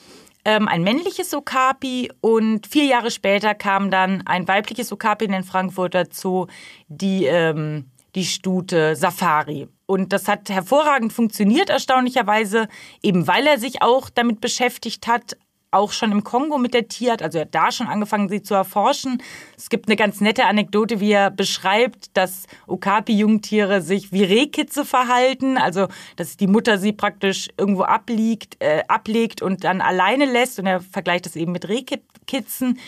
ähm, 0.43 0.67
ein 0.67 0.83
männliches 0.83 1.33
Okapi. 1.33 2.11
Und 2.21 2.65
vier 2.65 2.85
Jahre 2.85 3.11
später 3.11 3.53
kam 3.53 3.91
dann 3.91 4.23
ein 4.25 4.47
weibliches 4.47 4.91
Okapi 4.91 5.25
in 5.25 5.31
den 5.31 5.43
Frankfurter 5.43 6.05
Zoo, 6.11 6.47
die, 6.87 7.25
ähm, 7.25 7.91
die 8.15 8.25
Stute 8.25 8.95
Safari. 8.95 9.67
Und 9.85 10.11
das 10.11 10.27
hat 10.27 10.49
hervorragend 10.49 11.13
funktioniert, 11.13 11.69
erstaunlicherweise, 11.69 12.67
eben 13.03 13.27
weil 13.27 13.45
er 13.45 13.59
sich 13.59 13.83
auch 13.83 14.09
damit 14.09 14.41
beschäftigt 14.41 15.05
hat, 15.05 15.37
auch 15.75 15.91
schon 15.91 16.11
im 16.11 16.23
Kongo 16.23 16.57
mit 16.57 16.73
der 16.73 16.87
Tierart, 16.87 17.21
also 17.21 17.37
er 17.37 17.45
hat 17.45 17.55
da 17.55 17.71
schon 17.71 17.87
angefangen, 17.87 18.29
sie 18.29 18.41
zu 18.41 18.53
erforschen. 18.53 19.21
Es 19.57 19.69
gibt 19.69 19.87
eine 19.87 19.95
ganz 19.95 20.21
nette 20.21 20.45
Anekdote, 20.45 20.99
wie 20.99 21.11
er 21.11 21.29
beschreibt, 21.29 22.15
dass 22.15 22.47
Okapi-Jungtiere 22.67 23.81
sich 23.81 24.11
wie 24.11 24.23
Rehkitze 24.23 24.85
verhalten, 24.85 25.57
also 25.57 25.87
dass 26.15 26.37
die 26.37 26.47
Mutter 26.47 26.77
sie 26.77 26.93
praktisch 26.93 27.49
irgendwo 27.57 27.83
abliegt, 27.83 28.57
äh, 28.59 28.83
ablegt 28.87 29.41
und 29.41 29.63
dann 29.63 29.81
alleine 29.81 30.25
lässt 30.25 30.59
und 30.59 30.65
er 30.65 30.79
vergleicht 30.79 31.25
das 31.25 31.35
eben 31.35 31.51
mit 31.51 31.67
Rehkitzen 31.67 32.79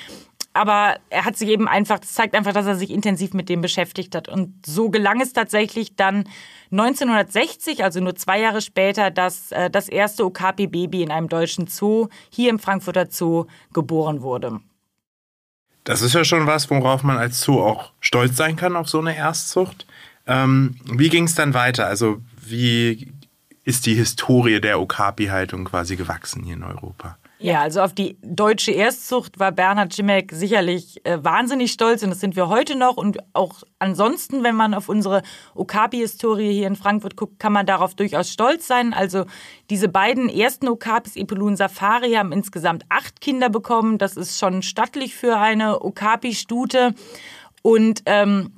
aber 0.58 0.98
er 1.10 1.26
hat 1.26 1.38
sich 1.38 1.50
eben 1.50 1.68
einfach, 1.68 2.00
das 2.00 2.14
zeigt 2.14 2.36
einfach, 2.36 2.54
dass 2.54 2.66
er 2.66 2.76
sich 2.76 2.90
intensiv 2.90 3.34
mit 3.34 3.50
dem 3.50 3.62
beschäftigt 3.62 4.16
hat. 4.16 4.28
Und 4.28 4.66
so 4.66 4.90
gelang 4.90 5.22
es 5.22 5.34
tatsächlich 5.34 5.96
dann 5.96 6.28
1960, 6.72 7.84
also 7.84 8.00
nur 8.00 8.16
zwei 8.16 8.40
Jahre 8.40 8.62
später, 8.62 9.12
dass 9.12 9.52
äh, 9.52 9.70
das 9.70 9.88
erste 9.88 10.26
Okapi-Baby 10.26 11.04
in 11.04 11.12
einem 11.12 11.30
deutschen 11.30 11.68
Zoo 11.68 12.08
hier 12.30 12.50
im 12.50 12.60
Frankfurter 12.60 13.08
Zoo 13.10 13.46
geboren 13.74 14.22
wurde. 14.22 14.60
Das 15.84 16.02
ist 16.02 16.14
ja 16.14 16.26
schon 16.26 16.48
was, 16.48 16.70
worauf 16.70 17.04
man 17.04 17.18
als 17.18 17.42
Zoo 17.42 17.62
auch 17.62 17.92
stolz 18.02 18.36
sein 18.36 18.58
kann 18.58 18.76
auf 18.76 18.90
so 18.90 19.00
eine 19.00 19.16
Erstzucht. 19.16 19.88
Ähm, 20.26 20.76
wie 20.86 21.10
ging 21.10 21.24
es 21.24 21.36
dann 21.36 21.54
weiter? 21.54 21.88
Also 21.88 22.22
wie 22.42 23.14
ist 23.64 23.86
die 23.86 23.96
Historie 23.96 24.60
der 24.60 24.82
Okapi-Haltung 24.82 25.66
quasi 25.66 25.96
gewachsen 25.96 26.44
hier 26.44 26.56
in 26.56 26.64
Europa? 26.64 27.18
Ja, 27.40 27.62
also 27.62 27.82
auf 27.82 27.94
die 27.94 28.18
deutsche 28.24 28.72
Erstzucht 28.72 29.38
war 29.38 29.52
Bernhard 29.52 29.94
Schimek 29.94 30.32
sicherlich 30.32 31.06
äh, 31.06 31.24
wahnsinnig 31.24 31.72
stolz 31.72 32.02
und 32.02 32.10
das 32.10 32.20
sind 32.20 32.36
wir 32.36 32.50
heute 32.50 32.76
noch. 32.76 32.98
Und 32.98 33.20
auch 33.34 33.62
ansonsten, 33.78 34.44
wenn 34.44 34.56
man 34.56 34.74
auf 34.74 34.90
unsere 34.90 35.22
Okapi-Historie 35.54 36.52
hier 36.52 36.66
in 36.66 36.76
Frankfurt 36.76 37.16
guckt, 37.16 37.38
kann 37.38 37.54
man 37.54 37.68
darauf 37.68 37.94
durchaus 37.94 38.32
stolz 38.32 38.66
sein. 38.66 38.92
Also 38.92 39.26
diese 39.70 39.88
beiden 39.88 40.30
ersten 40.30 40.68
Okapis, 40.68 41.16
Epelu 41.16 41.46
und 41.46 41.58
Safari, 41.58 42.14
haben 42.14 42.32
insgesamt 42.32 42.86
acht 42.90 43.22
Kinder 43.22 43.50
bekommen. 43.50 44.00
Das 44.00 44.18
ist 44.18 44.40
schon 44.40 44.64
stattlich 44.64 45.16
für 45.16 45.38
eine 45.38 45.82
Okapi-Stute. 45.82 46.96
Und 47.62 48.02
ähm, 48.08 48.57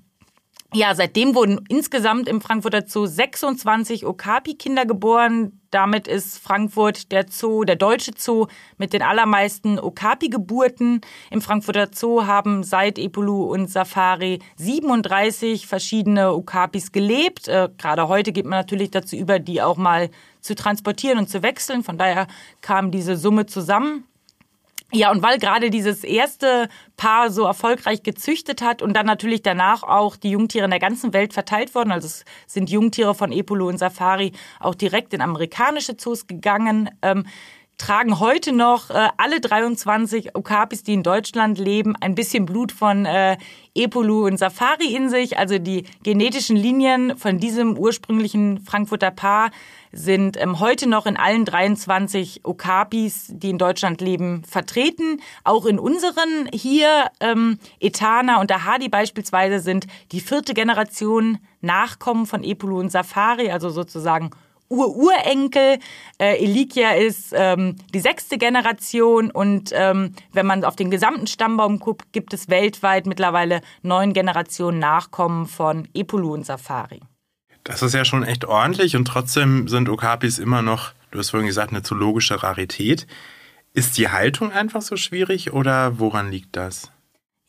ja, 0.72 0.94
seitdem 0.94 1.34
wurden 1.34 1.66
insgesamt 1.68 2.28
im 2.28 2.42
Frankfurter 2.42 2.86
Zoo 2.86 3.08
26 3.08 4.06
Okapi-Kinder 4.06 4.86
geboren. 4.86 5.60
Damit 5.72 6.08
ist 6.08 6.38
Frankfurt 6.38 7.12
der 7.12 7.26
Zoo, 7.28 7.64
der 7.64 7.76
deutsche 7.76 8.12
Zoo 8.16 8.46
mit 8.78 8.94
den 8.94 9.02
allermeisten 9.02 9.80
Okapi-Geburten. 9.80 11.02
Im 11.32 11.42
Frankfurter 11.42 11.90
Zoo 11.92 12.28
haben 12.28 12.64
seit 12.64 13.00
Epulu 13.00 13.52
und 13.52 13.68
Safari 13.68 14.40
37 14.58 15.66
verschiedene 15.66 16.34
Okapis 16.34 16.92
gelebt. 16.92 17.48
Äh, 17.48 17.70
gerade 17.76 18.08
heute 18.08 18.32
geht 18.32 18.46
man 18.46 18.60
natürlich 18.60 18.92
dazu 18.92 19.16
über, 19.16 19.40
die 19.40 19.64
auch 19.64 19.78
mal 19.78 20.12
zu 20.40 20.54
transportieren 20.54 21.18
und 21.18 21.30
zu 21.30 21.42
wechseln. 21.42 21.84
Von 21.84 21.98
daher 21.98 22.28
kam 22.62 22.92
diese 22.92 23.18
Summe 23.18 23.48
zusammen. 23.48 24.04
Ja, 24.92 25.12
und 25.12 25.22
weil 25.22 25.38
gerade 25.38 25.70
dieses 25.70 26.04
erste 26.04 26.68
Paar 26.98 27.30
so 27.30 27.46
erfolgreich 27.46 28.02
gezüchtet 28.02 28.64
hat 28.64 28.82
und 28.82 28.94
dann 28.94 29.06
natürlich 29.06 29.44
danach 29.44 29.84
auch 29.84 30.16
die 30.16 30.32
Jungtiere 30.32 30.66
in 30.66 30.72
der 30.72 30.80
ganzen 30.80 31.14
Welt 31.14 31.34
verteilt 31.34 31.76
wurden, 31.76 31.92
also 31.92 32.08
es 32.08 32.26
sind 32.48 32.72
Jungtiere 32.72 33.14
von 33.14 33.32
Epolo 33.32 33.68
und 33.68 33.78
Safari 33.78 34.32
auch 34.60 34.74
direkt 34.74 35.14
in 35.14 35.22
amerikanische 35.22 35.96
Zoos 35.96 36.26
gegangen, 36.26 36.90
ähm, 37.04 37.26
tragen 37.80 38.20
heute 38.20 38.52
noch 38.52 38.92
äh, 38.92 39.08
alle 39.18 39.40
23 39.40 40.36
Okapis, 40.36 40.84
die 40.84 40.94
in 40.94 41.02
Deutschland 41.02 41.58
leben, 41.58 41.96
ein 42.00 42.14
bisschen 42.14 42.46
Blut 42.46 42.72
von 42.72 43.06
äh, 43.06 43.38
Epolu 43.74 44.28
und 44.28 44.38
Safari 44.38 44.94
in 44.94 45.10
sich. 45.10 45.38
Also 45.38 45.58
die 45.58 45.86
genetischen 46.04 46.56
Linien 46.56 47.18
von 47.18 47.40
diesem 47.40 47.78
ursprünglichen 47.78 48.60
Frankfurter 48.60 49.12
Paar 49.12 49.50
sind 49.92 50.40
ähm, 50.40 50.60
heute 50.60 50.88
noch 50.88 51.06
in 51.06 51.18
allen 51.18 51.46
23 51.46 52.42
Okapis, 52.44 53.28
die 53.30 53.50
in 53.50 53.58
Deutschland 53.58 54.02
leben, 54.02 54.44
vertreten. 54.44 55.22
Auch 55.44 55.66
in 55.66 55.80
unseren 55.80 56.50
hier, 56.54 57.10
ähm, 57.22 57.58
Etana 57.80 58.42
und 58.42 58.52
Ahadi 58.52 58.90
beispielsweise, 58.90 59.60
sind 59.60 59.88
die 60.12 60.20
vierte 60.20 60.54
Generation 60.54 61.40
Nachkommen 61.62 62.26
von 62.26 62.44
Epulu 62.44 62.80
und 62.80 62.92
Safari, 62.92 63.52
also 63.52 63.70
sozusagen 63.70 64.32
Ururenkel. 64.70 65.80
Äh, 66.20 66.44
Elikia 66.44 66.92
ist 66.92 67.34
ähm, 67.36 67.76
die 67.94 68.00
sechste 68.00 68.38
Generation 68.38 69.32
und 69.32 69.72
ähm, 69.74 70.14
wenn 70.32 70.46
man 70.46 70.64
auf 70.64 70.76
den 70.76 70.92
gesamten 70.92 71.28
Stammbaum 71.28 71.80
guckt, 71.80 72.14
gibt 72.14 72.34
es 72.34 72.50
weltweit 72.50 73.06
mittlerweile 73.06 73.62
neun 73.82 74.14
Generationen 74.14 74.80
Nachkommen 74.80 75.48
von 75.48 75.88
Epulu 75.94 76.34
und 76.34 76.46
Safari. 76.46 77.02
Das 77.64 77.82
ist 77.82 77.94
ja 77.94 78.06
schon 78.06 78.24
echt 78.24 78.46
ordentlich 78.46 78.96
und 78.96 79.06
trotzdem 79.06 79.68
sind 79.68 79.90
Okapis 79.90 80.40
immer 80.40 80.62
noch, 80.62 80.94
du 81.12 81.20
hast 81.20 81.32
vorhin 81.32 81.48
gesagt, 81.48 81.72
eine 81.72 81.84
zoologische 81.84 82.42
Rarität. 82.42 83.08
Ist 83.74 83.98
die 83.98 84.10
Haltung 84.10 84.52
einfach 84.52 84.82
so 84.82 84.96
schwierig 84.96 85.54
oder 85.54 86.00
woran 86.00 86.32
liegt 86.32 86.56
das? 86.56 86.92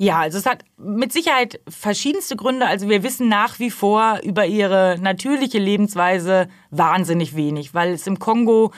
Ja, 0.03 0.21
also 0.21 0.39
es 0.39 0.47
hat 0.47 0.65
mit 0.79 1.13
Sicherheit 1.13 1.61
verschiedenste 1.69 2.35
Gründe. 2.35 2.67
Also 2.67 2.89
wir 2.89 3.03
wissen 3.03 3.29
nach 3.29 3.59
wie 3.59 3.71
vor 3.71 4.19
über 4.23 4.47
ihre 4.47 4.97
natürliche 4.99 5.59
Lebensweise 5.59 6.49
wahnsinnig 6.71 7.37
wenig, 7.37 7.75
weil 7.75 7.93
es 7.93 8.07
im 8.07 8.19
Kongo 8.19 8.73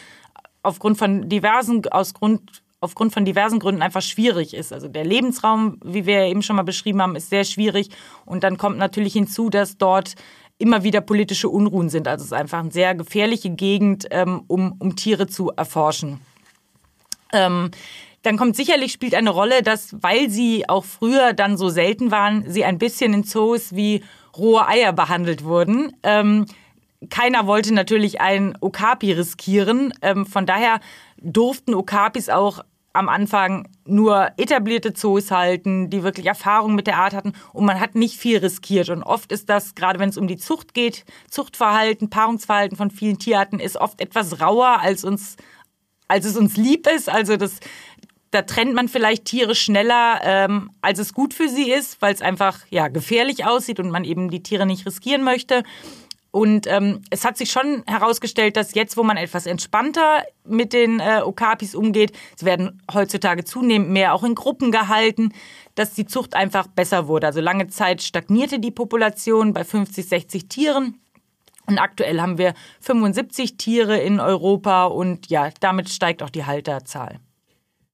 aufgrund 0.64 0.98
von 0.98 1.28
diversen, 1.28 1.87
aus 1.92 2.12
Grund, 2.14 2.64
aufgrund 2.80 3.12
von 3.12 3.24
diversen 3.24 3.61
Gründen 3.61 3.82
einfach 3.82 4.02
schwierig 4.02 4.52
ist. 4.52 4.72
Also 4.72 4.88
der 4.88 5.04
Lebensraum, 5.04 5.78
wie 5.85 6.06
wir 6.06 6.22
eben 6.22 6.42
schon 6.42 6.56
mal 6.56 6.64
beschrieben 6.64 7.00
haben, 7.00 7.14
ist 7.14 7.30
sehr 7.30 7.44
schwierig. 7.44 7.90
Und 8.24 8.42
dann 8.42 8.58
kommt 8.58 8.78
natürlich 8.78 9.12
hinzu, 9.12 9.48
dass 9.48 9.78
dort 9.78 10.16
immer 10.58 10.82
wieder 10.82 11.00
politische 11.00 11.48
Unruhen 11.48 11.88
sind. 11.88 12.08
Also 12.08 12.22
es 12.22 12.32
ist 12.32 12.37
einfach 12.37 12.58
eine 12.58 12.72
sehr 12.72 12.96
gefährliche 12.96 13.50
Gegend, 13.50 14.08
ähm, 14.11 14.42
um, 14.48 14.74
um 14.80 14.96
Tiere 14.96 15.28
zu 15.28 15.50
erforschen. 15.50 16.20
Ähm, 17.32 17.70
dann 18.22 18.37
kommt 18.37 18.56
sicherlich, 18.56 18.92
spielt 18.92 19.14
eine 19.14 19.30
Rolle, 19.30 19.62
dass, 19.62 19.96
weil 20.00 20.30
sie 20.30 20.68
auch 20.68 20.85
früher 20.85 21.32
dann 21.32 21.56
so 21.56 21.68
selten 21.68 22.11
waren, 22.11 22.44
sie 22.48 22.64
ein 22.64 22.78
bisschen 22.78 23.12
in 23.14 23.24
Zoos 23.24 23.74
wie 23.74 24.02
rohe 24.37 24.66
Eier 24.66 24.92
behandelt 24.92 25.44
wurden. 25.44 25.92
Ähm, 26.02 26.46
keiner 27.11 27.46
wollte 27.46 27.74
natürlich 27.74 28.20
ein 28.20 28.56
Okapi 28.61 29.12
riskieren. 29.12 29.92
Ähm, 30.02 30.24
von 30.26 30.46
daher 30.46 30.80
durften 31.20 31.74
Okapis 31.74 32.28
auch 32.28 32.61
am 32.92 33.08
Anfang 33.08 33.68
nur 33.87 34.30
etablierte 34.37 34.92
Zoos 34.92 35.30
halten, 35.30 35.88
die 35.88 36.02
wirklich 36.02 36.26
Erfahrung 36.26 36.74
mit 36.74 36.87
der 36.87 36.98
Art 36.98 37.14
hatten 37.14 37.32
und 37.52 37.64
man 37.64 37.80
hat 37.80 37.94
nicht 37.94 38.16
viel 38.18 38.38
riskiert. 38.38 38.90
Und 38.90 39.02
oft 39.02 39.32
ist 39.32 39.48
das, 39.48 39.74
gerade 39.74 39.98
wenn 39.98 40.11
es 40.11 40.18
um 40.18 40.28
die 40.28 40.37
Zucht 40.37 40.74
geht, 40.74 41.04
Zuchtverhalten, 41.30 42.11
Paarungsverhalten 42.11 42.76
von 42.76 42.90
vielen 42.90 43.18
Tierarten 43.18 43.61
ist 43.61 43.76
oft 43.76 44.00
etwas 44.00 44.40
rauer, 44.40 44.80
als 44.80 45.04
uns, 45.04 45.37
als 46.06 46.26
es 46.26 46.37
uns 46.37 46.56
lieb 46.56 46.87
ist. 46.87 47.08
Also 47.08 47.37
das 47.37 47.61
da 48.33 48.42
trennt 48.42 48.75
man 48.75 48.88
vielleicht 48.88 49.27
Tiere 49.27 49.55
schneller, 49.55 50.21
ähm, 50.25 50.71
als 50.81 50.99
es 50.99 51.12
gut 51.12 51.35
für 51.35 51.49
sie 51.49 51.71
ist, 51.71 52.01
weil 52.01 52.14
es 52.14 52.23
einfach 52.23 52.61
ja 52.71 52.88
gefährlich 52.88 53.45
aussieht 53.45 53.79
und 53.79 53.90
man 53.90 54.05
eben 54.05 54.31
die 54.31 54.42
Tiere 54.42 54.66
nicht 54.66 54.87
riskieren 54.87 55.23
möchte. 55.23 55.62
Und 56.31 56.66
ähm, 56.66 57.03
es 57.11 57.27
hat 57.27 57.37
sich 57.37 57.51
schon 57.51 57.85
herausgestellt, 57.87 58.57
dass 58.57 58.75
jetzt, 58.75 58.97
wo 58.97 59.03
man 59.03 59.18
etwas 59.18 59.45
entspannter 59.45 60.25
mit 60.45 60.73
den 60.73 60.99
äh, 60.99 61.21
Okapis 61.23 61.75
umgeht, 61.75 62.12
sie 62.37 62.47
werden 62.47 62.83
heutzutage 62.92 63.45
zunehmend 63.45 63.90
mehr 63.90 64.14
auch 64.14 64.25
in 64.25 64.35
Gruppen 64.35 64.73
gehalten, 64.73 65.35
dass 65.75 65.92
die 65.92 66.07
Zucht 66.07 66.35
einfach 66.35 66.68
besser 66.68 67.07
wurde. 67.07 67.27
Also 67.27 67.42
lange 67.42 67.68
Zeit 67.68 68.03
stagnierte 68.03 68.61
die 68.61 68.71
Population 68.71 69.53
bei 69.53 69.62
50, 69.62 70.09
60 70.09 70.49
Tieren. 70.49 70.99
Und 71.66 71.79
aktuell 71.79 72.18
haben 72.23 72.38
wir 72.38 72.55
75 72.81 73.59
Tiere 73.59 73.99
in 73.99 74.18
Europa 74.18 74.87
und 74.87 75.29
ja, 75.29 75.51
damit 75.61 75.90
steigt 75.90 76.23
auch 76.23 76.31
die 76.31 76.47
Halterzahl. 76.47 77.21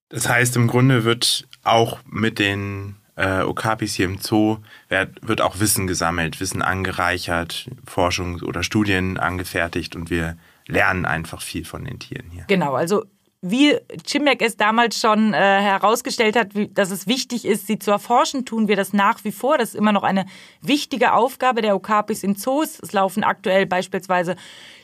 Das 0.08 0.28
heißt, 0.28 0.56
im 0.56 0.68
Grunde 0.68 1.04
wird 1.04 1.46
auch 1.64 1.98
mit 2.06 2.38
den 2.38 2.96
äh, 3.16 3.42
Okapis 3.42 3.94
hier 3.94 4.06
im 4.06 4.18
Zoo 4.18 4.58
wird, 4.88 5.40
auch 5.40 5.60
Wissen 5.60 5.86
gesammelt, 5.86 6.40
Wissen 6.40 6.62
angereichert, 6.62 7.68
Forschung 7.84 8.40
oder 8.42 8.62
Studien 8.62 9.18
angefertigt 9.18 9.96
und 9.96 10.08
wir 10.08 10.38
lernen 10.66 11.04
einfach 11.04 11.42
viel 11.42 11.64
von 11.64 11.84
den 11.84 11.98
Tieren 11.98 12.30
hier. 12.30 12.44
Genau, 12.46 12.74
also 12.74 13.04
wie 13.40 13.76
Chimek 14.04 14.42
es 14.42 14.56
damals 14.56 14.98
schon 14.98 15.32
äh, 15.32 15.36
herausgestellt 15.36 16.34
hat, 16.34 16.56
wie, 16.56 16.68
dass 16.68 16.90
es 16.90 17.06
wichtig 17.06 17.44
ist, 17.44 17.68
sie 17.68 17.78
zu 17.78 17.92
erforschen, 17.92 18.44
tun 18.44 18.66
wir 18.66 18.74
das 18.74 18.92
nach 18.92 19.22
wie 19.22 19.30
vor. 19.30 19.58
Das 19.58 19.70
ist 19.70 19.74
immer 19.76 19.92
noch 19.92 20.02
eine 20.02 20.26
wichtige 20.60 21.12
Aufgabe 21.12 21.62
der 21.62 21.76
Okapis 21.76 22.24
in 22.24 22.34
Zoos. 22.34 22.80
Es 22.80 22.92
laufen 22.92 23.22
aktuell 23.22 23.66
beispielsweise 23.66 24.34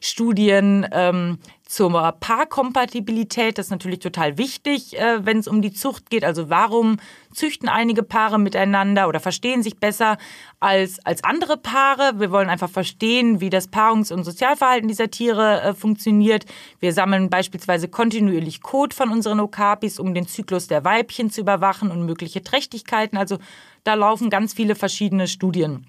Studien 0.05 0.87
ähm, 0.93 1.39
zur 1.67 1.91
Paarkompatibilität. 2.21 3.57
Das 3.57 3.67
ist 3.67 3.71
natürlich 3.71 4.01
total 4.01 4.37
wichtig, 4.37 4.99
äh, 4.99 5.25
wenn 5.25 5.39
es 5.39 5.49
um 5.49 5.63
die 5.63 5.73
Zucht 5.73 6.11
geht. 6.11 6.25
Also 6.25 6.51
warum 6.51 6.99
züchten 7.33 7.71
einige 7.71 8.03
Paare 8.03 8.39
miteinander 8.39 9.09
oder 9.09 9.19
verstehen 9.19 9.63
sich 9.63 9.79
besser 9.79 10.19
als, 10.61 11.05
als 11.07 11.25
andere 11.25 11.57
Paare? 11.57 12.21
Wir 12.21 12.31
wollen 12.31 12.51
einfach 12.51 12.69
verstehen, 12.69 13.41
wie 13.41 13.49
das 13.49 13.73
Paarungs- 13.73 14.13
und 14.13 14.25
Sozialverhalten 14.25 14.89
dieser 14.89 15.11
Tiere 15.11 15.63
äh, 15.63 15.75
funktioniert. 15.75 16.45
Wir 16.81 16.93
sammeln 16.93 17.31
beispielsweise 17.31 17.89
kontinuierlich 17.89 18.61
Kot 18.61 18.93
von 18.93 19.11
unseren 19.11 19.41
Okapis, 19.41 19.99
um 19.99 20.13
den 20.13 20.29
Zyklus 20.29 20.67
der 20.69 20.85
Weibchen 20.85 21.31
zu 21.31 21.41
überwachen 21.41 21.91
und 21.91 22.05
mögliche 22.05 22.43
Trächtigkeiten. 22.43 23.17
Also 23.17 23.39
da 23.85 23.95
laufen 23.95 24.29
ganz 24.29 24.53
viele 24.53 24.75
verschiedene 24.75 25.29
Studien. 25.29 25.87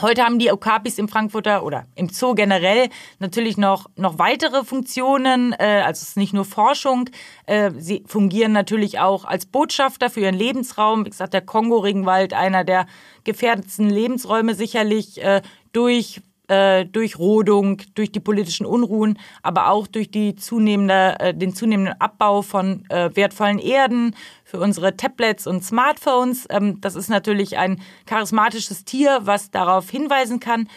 Heute 0.00 0.24
haben 0.24 0.38
die 0.38 0.50
Okapis 0.50 0.98
im 0.98 1.08
Frankfurter 1.08 1.62
oder 1.62 1.86
im 1.94 2.08
Zoo 2.08 2.34
generell 2.34 2.88
natürlich 3.20 3.56
noch, 3.56 3.86
noch 3.96 4.18
weitere 4.18 4.64
Funktionen. 4.64 5.52
Äh, 5.52 5.82
also 5.86 6.02
es 6.02 6.08
ist 6.08 6.16
nicht 6.16 6.32
nur 6.32 6.44
Forschung. 6.44 7.08
Äh, 7.46 7.70
sie 7.78 8.02
fungieren 8.06 8.52
natürlich 8.52 8.98
auch 8.98 9.24
als 9.24 9.46
Botschafter 9.46 10.10
für 10.10 10.20
ihren 10.20 10.34
Lebensraum. 10.34 11.06
Wie 11.06 11.10
gesagt, 11.10 11.32
der 11.32 11.42
Kongo-Regenwald, 11.42 12.34
einer 12.34 12.64
der 12.64 12.86
gefährdetsten 13.22 13.88
Lebensräume 13.88 14.54
sicherlich 14.54 15.22
äh, 15.22 15.42
durch 15.72 16.20
äh, 16.48 16.84
durch 16.84 17.18
Rodung, 17.18 17.80
durch 17.94 18.12
die 18.12 18.20
politischen 18.20 18.66
Unruhen, 18.66 19.18
aber 19.42 19.70
auch 19.70 19.86
durch 19.86 20.10
die 20.10 20.34
zunehmende, 20.34 21.16
äh, 21.18 21.34
den 21.34 21.54
zunehmenden 21.54 21.98
Abbau 21.98 22.42
von 22.42 22.84
äh, 22.90 23.08
wertvollen 23.14 23.58
Erden 23.58 24.14
für 24.44 24.60
unsere 24.60 24.94
Tablets 24.94 25.46
und 25.46 25.64
Smartphones. 25.64 26.46
Ähm, 26.50 26.82
das 26.82 26.96
ist 26.96 27.08
natürlich 27.08 27.56
ein 27.56 27.80
charismatisches 28.04 28.84
Tier, 28.84 29.20
was 29.22 29.52
darauf 29.52 29.88
hinweisen 29.88 30.38
kann. 30.38 30.68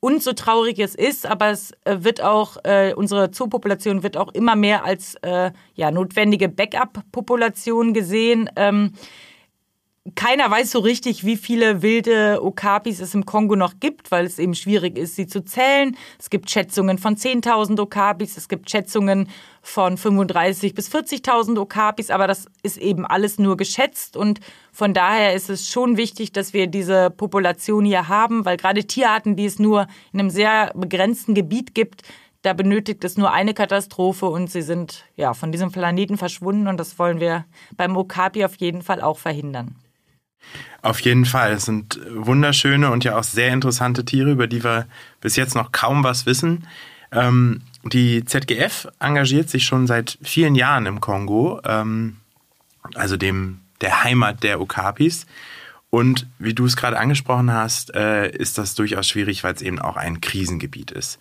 Und 0.00 0.24
so 0.24 0.32
traurig 0.32 0.80
es 0.80 0.96
ist, 0.96 1.24
aber 1.24 1.50
es 1.50 1.70
wird 1.86 2.20
auch, 2.20 2.56
unsere 2.96 3.30
Zoopopulation 3.30 4.02
wird 4.02 4.16
auch 4.16 4.34
immer 4.34 4.56
mehr 4.56 4.84
als 4.84 5.14
ja, 5.22 5.90
notwendige 5.92 6.48
Backup-Population 6.48 7.94
gesehen. 7.94 8.50
Ähm, 8.56 8.94
keiner 10.16 10.50
weiß 10.50 10.72
so 10.72 10.80
richtig, 10.80 11.24
wie 11.24 11.36
viele 11.36 11.80
wilde 11.80 12.40
Okapis 12.42 13.00
es 13.00 13.14
im 13.14 13.24
Kongo 13.24 13.54
noch 13.54 13.74
gibt, 13.78 14.10
weil 14.10 14.26
es 14.26 14.40
eben 14.40 14.54
schwierig 14.54 14.98
ist, 14.98 15.14
sie 15.14 15.28
zu 15.28 15.44
zählen. 15.44 15.96
Es 16.18 16.28
gibt 16.28 16.50
Schätzungen 16.50 16.98
von 16.98 17.16
10.000 17.16 17.80
Okapis, 17.80 18.36
es 18.36 18.48
gibt 18.48 18.68
Schätzungen 18.68 19.28
von 19.62 19.96
35.000 19.96 20.74
bis 20.74 20.92
40.000 20.92 21.58
Okapis, 21.58 22.10
aber 22.10 22.26
das 22.26 22.46
ist 22.64 22.78
eben 22.78 23.06
alles 23.06 23.38
nur 23.38 23.56
geschätzt 23.56 24.16
und 24.16 24.40
von 24.72 24.92
daher 24.92 25.34
ist 25.34 25.48
es 25.48 25.68
schon 25.68 25.96
wichtig, 25.96 26.32
dass 26.32 26.52
wir 26.52 26.66
diese 26.66 27.10
Population 27.10 27.84
hier 27.84 28.08
haben, 28.08 28.44
weil 28.44 28.56
gerade 28.56 28.84
Tierarten, 28.84 29.36
die 29.36 29.46
es 29.46 29.60
nur 29.60 29.86
in 30.12 30.18
einem 30.18 30.30
sehr 30.30 30.72
begrenzten 30.74 31.34
Gebiet 31.34 31.74
gibt, 31.76 32.02
da 32.42 32.54
benötigt 32.54 33.04
es 33.04 33.16
nur 33.16 33.32
eine 33.32 33.54
Katastrophe 33.54 34.26
und 34.26 34.50
sie 34.50 34.62
sind 34.62 35.04
ja 35.14 35.32
von 35.32 35.52
diesem 35.52 35.70
Planeten 35.70 36.16
verschwunden 36.16 36.66
und 36.66 36.78
das 36.78 36.98
wollen 36.98 37.20
wir 37.20 37.44
beim 37.76 37.96
Okapi 37.96 38.44
auf 38.44 38.56
jeden 38.56 38.82
Fall 38.82 39.00
auch 39.00 39.18
verhindern. 39.18 39.76
Auf 40.82 41.00
jeden 41.00 41.24
Fall. 41.24 41.52
Es 41.52 41.66
sind 41.66 42.00
wunderschöne 42.10 42.90
und 42.90 43.04
ja 43.04 43.16
auch 43.16 43.24
sehr 43.24 43.52
interessante 43.52 44.04
Tiere, 44.04 44.32
über 44.32 44.46
die 44.46 44.64
wir 44.64 44.86
bis 45.20 45.36
jetzt 45.36 45.54
noch 45.54 45.72
kaum 45.72 46.02
was 46.02 46.26
wissen. 46.26 46.66
Ähm, 47.12 47.62
die 47.84 48.24
ZGF 48.24 48.88
engagiert 48.98 49.48
sich 49.48 49.64
schon 49.64 49.86
seit 49.86 50.18
vielen 50.22 50.54
Jahren 50.54 50.86
im 50.86 51.00
Kongo, 51.00 51.60
ähm, 51.64 52.16
also 52.94 53.16
dem 53.16 53.60
der 53.80 54.04
Heimat 54.04 54.42
der 54.42 54.60
Okapis. 54.60 55.26
Und 55.90 56.26
wie 56.38 56.54
du 56.54 56.64
es 56.64 56.76
gerade 56.76 56.98
angesprochen 56.98 57.52
hast, 57.52 57.94
äh, 57.94 58.30
ist 58.30 58.56
das 58.56 58.74
durchaus 58.74 59.06
schwierig, 59.06 59.44
weil 59.44 59.54
es 59.54 59.62
eben 59.62 59.78
auch 59.78 59.96
ein 59.96 60.20
Krisengebiet 60.20 60.90
ist. 60.90 61.18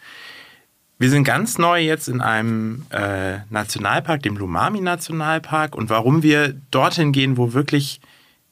Wir 0.98 1.10
sind 1.10 1.24
ganz 1.24 1.58
neu 1.58 1.82
jetzt 1.82 2.08
in 2.08 2.22
einem 2.22 2.86
äh, 2.90 3.40
Nationalpark, 3.50 4.22
dem 4.24 4.38
Lumami 4.38 4.80
Nationalpark. 4.82 5.76
Und 5.76 5.90
warum 5.90 6.24
wir 6.24 6.54
dorthin 6.70 7.12
gehen, 7.12 7.38
wo 7.38 7.54
wirklich 7.54 8.00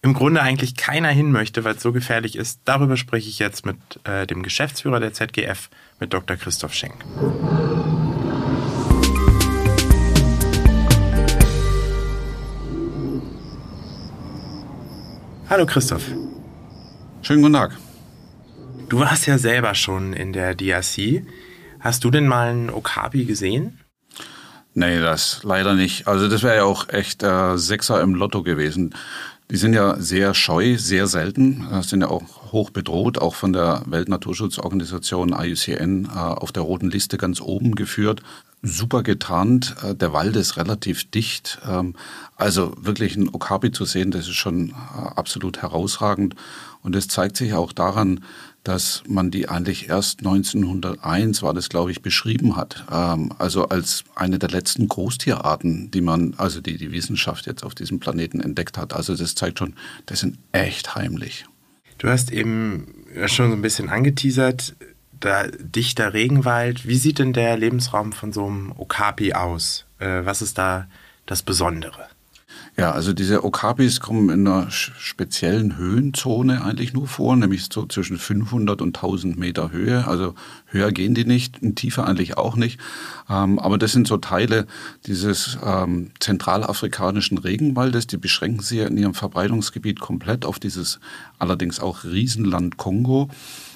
im 0.02 0.14
Grunde 0.14 0.42
eigentlich 0.42 0.76
keiner 0.76 1.10
hin 1.10 1.32
möchte, 1.32 1.64
weil 1.64 1.76
es 1.76 1.82
so 1.82 1.92
gefährlich 1.92 2.36
ist. 2.38 2.62
Darüber 2.66 2.96
spreche 2.96 3.30
ich 3.30 3.40
jetzt 3.40 3.66
mit 3.66 3.78
äh, 4.06 4.26
dem 4.26 4.44
Geschäftsführer 4.44 5.00
der 5.00 5.14
ZGF, 5.14 5.70
mit 6.00 6.14
Dr. 6.14 6.38
Christoph 6.38 6.74
Schenk. 6.74 6.96
Hallo 15.50 15.66
Christoph. 15.66 16.04
Schönen 17.22 17.42
guten 17.42 17.56
Tag. 17.56 17.76
Du 18.88 19.00
warst 19.00 19.28
ja 19.28 19.38
selber 19.38 19.76
schon 19.76 20.14
in 20.14 20.32
der 20.32 20.56
DRC. 20.56 21.26
Hast 21.80 22.04
du 22.04 22.12
denn 22.12 22.28
mal 22.28 22.50
einen 22.50 22.70
Okapi 22.70 23.26
gesehen? 23.26 23.80
Nee, 24.74 25.00
das 25.00 25.42
leider 25.44 25.74
nicht. 25.74 26.08
Also 26.08 26.30
das 26.30 26.44
wäre 26.44 26.58
ja 26.58 26.64
auch 26.64 26.88
echt 26.90 27.24
äh, 27.24 27.58
Sechser 27.58 28.02
im 28.02 28.14
Lotto 28.14 28.44
gewesen. 28.44 28.94
Die 29.52 29.58
sind 29.58 29.74
ja 29.74 30.00
sehr 30.00 30.36
scheu, 30.36 30.78
sehr 30.78 31.08
selten, 31.08 31.68
äh, 31.72 31.82
sind 31.82 32.02
ja 32.02 32.10
auch 32.10 32.52
hoch 32.52 32.70
bedroht, 32.70 33.18
auch 33.18 33.34
von 33.34 33.52
der 33.52 33.82
Weltnaturschutzorganisation 33.88 35.34
IUCN 35.34 36.06
äh, 36.06 36.10
auf 36.18 36.52
der 36.52 36.62
roten 36.62 36.92
Liste 36.92 37.18
ganz 37.18 37.42
oben 37.42 37.74
geführt. 37.74 38.22
Super 38.62 39.02
getarnt, 39.02 39.76
äh, 39.84 39.96
der 39.96 40.14
Wald 40.14 40.36
ist 40.36 40.58
relativ 40.58 41.10
dicht. 41.10 41.60
Ähm, 41.68 41.96
also 42.36 42.74
wirklich 42.78 43.16
ein 43.16 43.30
Okapi 43.30 43.72
zu 43.72 43.86
sehen, 43.86 44.12
das 44.12 44.28
ist 44.28 44.36
schon 44.36 44.76
absolut 45.16 45.64
herausragend. 45.64 46.36
Und 46.84 46.94
das 46.94 47.08
zeigt 47.08 47.36
sich 47.36 47.54
auch 47.54 47.74
daran, 47.74 48.24
dass 48.70 49.04
man 49.08 49.32
die 49.32 49.50
eigentlich 49.50 49.90
erst 49.90 50.20
1901, 50.20 51.42
war 51.42 51.56
das 51.56 51.70
glaube 51.70 51.90
ich, 51.92 52.04
beschrieben 52.04 52.56
hat. 52.56 52.86
Ähm, 52.92 53.34
also 53.40 53.68
als 53.68 54.04
eine 54.16 54.38
der 54.38 54.50
letzten 54.50 54.88
Großtierarten, 54.88 55.90
die 55.90 56.02
man, 56.02 56.36
also 56.38 56.62
die 56.62 56.78
die 56.78 56.92
Wissenschaft 56.92 57.48
jetzt 57.48 57.64
auf 57.64 57.74
diesem 57.74 58.00
Planeten 58.00 58.40
entdeckt 58.40 58.78
hat. 58.78 58.94
Also 58.94 59.16
das 59.16 59.34
zeigt 59.34 59.58
schon, 59.58 59.74
das 60.06 60.20
sind 60.20 60.38
echt 60.52 60.96
heimlich. 60.96 61.46
Du 61.98 62.10
hast 62.10 62.32
eben 62.32 62.94
schon 63.26 63.50
so 63.50 63.56
ein 63.56 63.62
bisschen 63.64 63.90
angeteasert, 63.90 64.76
da 65.20 65.48
dichter 65.48 66.14
Regenwald. 66.14 66.88
Wie 66.88 66.98
sieht 66.98 67.18
denn 67.18 67.34
der 67.34 67.58
Lebensraum 67.58 68.14
von 68.14 68.32
so 68.32 68.46
einem 68.46 68.72
Okapi 68.78 69.34
aus? 69.34 69.86
Äh, 69.98 70.26
was 70.26 70.44
ist 70.44 70.60
da 70.60 70.88
das 71.26 71.42
Besondere? 71.42 72.08
Ja, 72.78 72.92
also 72.92 73.14
diese 73.14 73.44
Okapis 73.44 74.00
kommen 74.00 74.30
in 74.30 74.48
einer 74.48 74.72
speziellen 74.72 75.78
Höhenzone 75.78 76.64
eigentlich 76.64 76.94
nur 76.94 77.08
vor, 77.08 77.36
nämlich 77.36 77.68
so 77.72 77.86
zwischen 77.86 78.18
500 78.18 78.82
und 78.82 78.96
1000 78.96 79.38
Meter 79.38 79.72
Höhe. 79.72 80.08
Also 80.08 80.34
höher 80.68 80.92
gehen 80.92 81.14
die 81.14 81.26
nicht, 81.26 81.60
tiefer 81.76 82.08
eigentlich 82.08 82.38
auch 82.38 82.56
nicht. 82.56 82.80
Ähm, 83.30 83.60
aber 83.60 83.78
das 83.78 83.92
sind 83.92 84.08
so 84.08 84.18
Teile 84.18 84.66
dieses 85.08 85.58
ähm, 85.64 86.12
zentralafrikanischen 86.20 87.38
Regenwaldes, 87.38 88.08
die 88.08 88.18
beschränken 88.18 88.64
sich 88.64 88.80
in 88.80 88.98
ihrem 88.98 89.14
Verbreitungsgebiet 89.14 90.00
komplett 90.00 90.46
auf 90.46 90.60
dieses 90.60 91.00
allerdings 91.38 91.80
auch 91.80 92.04
Riesenland 92.06 92.78
Kongo. 92.78 93.30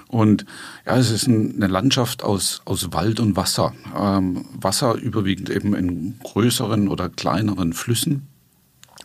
Und 0.07 0.45
ja, 0.85 0.95
es 0.95 1.09
ist 1.09 1.27
eine 1.27 1.67
Landschaft 1.67 2.23
aus, 2.23 2.61
aus 2.65 2.93
Wald 2.93 3.19
und 3.19 3.35
Wasser. 3.35 3.73
Ähm, 3.99 4.45
Wasser 4.53 4.95
überwiegend 4.95 5.49
eben 5.49 5.73
in 5.73 6.19
größeren 6.23 6.87
oder 6.87 7.09
kleineren 7.09 7.73
Flüssen 7.73 8.27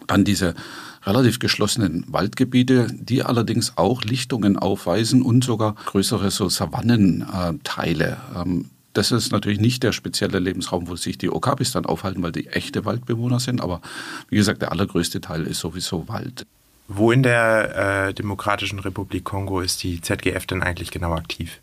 dann 0.08 0.24
diese 0.24 0.54
relativ 1.04 1.38
geschlossenen 1.38 2.04
Waldgebiete, 2.08 2.88
die 2.92 3.22
allerdings 3.22 3.74
auch 3.76 4.02
Lichtungen 4.02 4.58
aufweisen 4.58 5.22
und 5.22 5.44
sogar 5.44 5.74
größere 5.86 6.30
so 6.30 6.48
Savannenteile. 6.48 8.18
Ähm, 8.34 8.70
das 8.94 9.12
ist 9.12 9.30
natürlich 9.30 9.60
nicht 9.60 9.84
der 9.84 9.92
spezielle 9.92 10.40
Lebensraum, 10.40 10.88
wo 10.88 10.96
sich 10.96 11.18
die 11.18 11.30
Okapis 11.30 11.70
dann 11.70 11.86
aufhalten, 11.86 12.22
weil 12.22 12.32
die 12.32 12.48
echte 12.48 12.84
Waldbewohner 12.84 13.38
sind. 13.38 13.60
Aber 13.60 13.80
wie 14.28 14.36
gesagt, 14.36 14.60
der 14.60 14.72
allergrößte 14.72 15.20
Teil 15.20 15.46
ist 15.46 15.60
sowieso 15.60 16.08
Wald. 16.08 16.46
Wo 16.88 17.12
in 17.12 17.22
der 17.22 18.08
äh, 18.08 18.14
Demokratischen 18.14 18.78
Republik 18.78 19.24
Kongo 19.24 19.60
ist 19.60 19.82
die 19.82 20.00
ZGF 20.00 20.46
denn 20.46 20.62
eigentlich 20.62 20.90
genau 20.90 21.12
aktiv? 21.12 21.60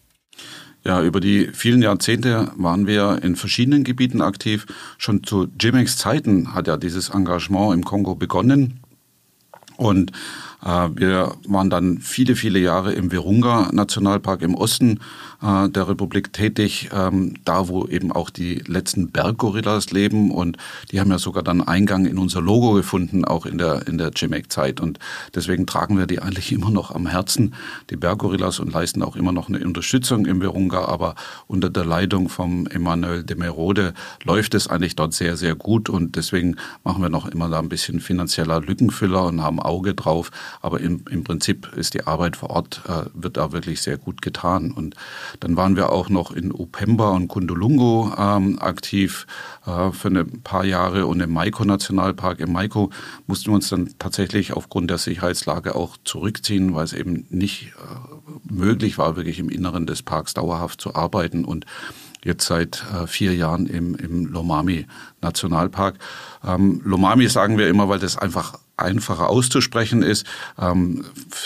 Ja, 0.86 1.02
über 1.02 1.20
die 1.20 1.50
vielen 1.52 1.82
Jahrzehnte 1.82 2.52
waren 2.58 2.86
wir 2.86 3.24
in 3.24 3.36
verschiedenen 3.36 3.84
Gebieten 3.84 4.22
aktiv. 4.22 4.68
Schon 5.00 5.24
zu 5.24 5.48
Jimex 5.60 5.98
Zeiten 5.98 6.54
hat 6.54 6.68
ja 6.68 6.78
dieses 6.78 7.10
Engagement 7.10 7.74
im 7.74 7.84
Kongo 7.84 8.14
begonnen. 8.14 8.82
Und 9.78 10.12
wir 10.66 11.36
waren 11.48 11.70
dann 11.70 12.00
viele, 12.00 12.36
viele 12.36 12.60
Jahre 12.60 12.94
im 12.94 13.12
Virunga 13.12 13.70
Nationalpark 13.72 14.42
im 14.42 14.56
Osten 14.56 15.00
äh, 15.42 15.70
der 15.70 15.88
Republik 15.88 16.34
tätig, 16.34 16.90
ähm, 16.92 17.36
da 17.46 17.68
wo 17.68 17.86
eben 17.86 18.12
auch 18.12 18.30
die 18.30 18.56
letzten 18.66 19.12
Berggorillas 19.12 19.92
leben. 19.92 20.32
Und 20.32 20.58
die 20.92 21.00
haben 21.00 21.12
ja 21.12 21.20
sogar 21.20 21.44
dann 21.44 21.62
Eingang 21.62 22.06
in 22.06 22.18
unser 22.18 22.42
Logo 22.42 22.74
gefunden, 22.74 23.26
auch 23.26 23.46
in 23.46 23.58
der, 23.58 23.88
in 23.88 23.98
der 23.98 24.12
GMAC-Zeit 24.12 24.80
und 24.80 25.00
deswegen 25.34 25.66
tragen 25.68 25.98
wir 25.98 26.08
die 26.08 26.20
eigentlich 26.20 26.52
immer 26.52 26.72
noch 26.72 26.94
am 26.94 27.08
Herzen, 27.08 27.54
die 27.90 27.96
Berggorillas 27.96 28.60
und 28.60 28.74
leisten 28.74 29.04
auch 29.04 29.16
immer 29.16 29.32
noch 29.32 29.50
eine 29.50 29.60
Unterstützung 29.60 30.26
im 30.26 30.42
Virunga, 30.42 30.86
aber 30.86 31.16
unter 31.48 31.70
der 31.70 31.86
Leitung 31.86 32.30
vom 32.30 32.68
Emmanuel 32.68 33.24
de 33.24 33.38
Merode 33.38 33.94
läuft 34.24 34.56
es 34.56 34.68
eigentlich 34.68 34.96
dort 34.96 35.14
sehr, 35.14 35.38
sehr 35.38 35.56
gut. 35.56 35.90
Und 35.90 36.16
deswegen 36.16 36.56
machen 36.84 37.02
wir 37.02 37.10
noch 37.10 37.28
immer 37.28 37.50
da 37.50 37.60
ein 37.60 37.70
bisschen 37.70 38.00
finanzieller 38.00 38.62
Lückenfüller 38.62 39.26
und 39.26 39.42
haben 39.42 39.60
Auge 39.60 39.94
drauf, 39.94 40.32
aber 40.62 40.80
im, 40.80 41.04
im 41.10 41.24
Prinzip 41.24 41.72
ist 41.76 41.94
die 41.94 42.06
Arbeit 42.06 42.36
vor 42.36 42.50
Ort, 42.50 42.82
äh, 42.88 43.10
wird 43.14 43.38
da 43.38 43.52
wirklich 43.52 43.82
sehr 43.82 43.98
gut 43.98 44.22
getan 44.22 44.72
und 44.72 44.96
dann 45.40 45.58
waren 45.58 45.76
wir 45.76 45.92
auch 45.92 46.10
noch 46.10 46.32
in 46.32 46.52
Upemba 46.52 47.10
und 47.12 47.28
Kundulungo 47.28 48.14
ähm, 48.18 48.60
aktiv 48.60 49.28
äh, 49.66 49.92
für 49.92 50.10
ein 50.10 50.42
paar 50.44 50.66
Jahre 50.66 51.06
und 51.06 51.20
im 51.20 51.32
Maiko-Nationalpark. 51.32 52.40
Im 52.40 52.52
Maiko 52.52 52.92
mussten 53.28 53.48
wir 53.48 53.56
uns 53.56 53.70
dann 53.70 53.94
tatsächlich 54.00 54.54
aufgrund 54.54 54.90
der 54.90 54.98
Sicherheitslage 54.98 55.76
auch 55.76 55.98
zurückziehen, 56.04 56.76
weil 56.76 56.86
es 56.86 56.94
eben 56.94 57.26
nicht 57.30 57.74
äh, 57.78 58.54
möglich 58.54 58.98
war, 58.98 59.16
wirklich 59.16 59.40
im 59.40 59.50
Inneren 59.50 59.86
des 59.86 60.04
Parks 60.04 60.34
dauerhaft 60.34 60.82
zu 60.82 60.96
arbeiten 60.96 61.46
und 61.46 61.66
jetzt 62.26 62.46
seit 62.46 62.84
äh, 62.94 63.08
vier 63.08 63.34
Jahren 63.34 63.68
im, 63.68 63.96
im 63.96 64.26
Lomami 64.26 64.88
Nationalpark. 65.22 65.96
Ähm, 66.44 66.82
Lomami 66.84 67.30
sagen 67.30 67.58
wir 67.58 67.70
immer, 67.70 67.88
weil 67.88 68.00
das 68.00 68.18
einfach 68.18 68.60
einfacher 68.76 69.30
auszusprechen 69.30 70.04
ist. 70.04 70.26
Ähm, 70.60 71.06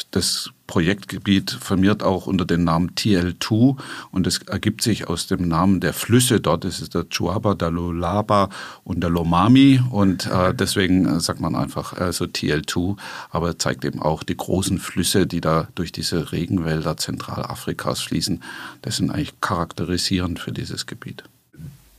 das 0.09 0.49
Projektgebiet 0.69 1.49
firmiert 1.49 2.03
auch 2.03 2.27
unter 2.27 2.45
dem 2.45 2.63
Namen 2.63 2.91
TL2 2.91 3.75
und 4.11 4.27
es 4.27 4.37
ergibt 4.43 4.83
sich 4.83 5.07
aus 5.07 5.25
dem 5.25 5.47
Namen 5.47 5.79
der 5.79 5.93
Flüsse 5.93 6.39
dort. 6.39 6.63
Das 6.63 6.79
ist 6.79 6.93
der 6.93 7.09
Chuaba, 7.09 7.55
der 7.55 7.71
Lulaba 7.71 8.49
und 8.83 9.01
der 9.01 9.09
Lomami 9.09 9.81
und 9.89 10.27
äh, 10.27 10.53
deswegen 10.53 11.07
äh, 11.07 11.19
sagt 11.21 11.39
man 11.39 11.55
einfach 11.55 11.99
äh, 11.99 12.13
so 12.13 12.25
TL2, 12.25 12.97
aber 13.31 13.57
zeigt 13.57 13.83
eben 13.83 13.99
auch 13.99 14.21
die 14.21 14.37
großen 14.37 14.77
Flüsse, 14.77 15.25
die 15.25 15.41
da 15.41 15.69
durch 15.73 15.91
diese 15.91 16.31
Regenwälder 16.31 16.97
Zentralafrikas 16.97 18.01
fließen. 18.01 18.43
Das 18.83 18.97
sind 18.97 19.09
eigentlich 19.09 19.41
charakterisierend 19.41 20.39
für 20.39 20.51
dieses 20.51 20.85
Gebiet. 20.85 21.23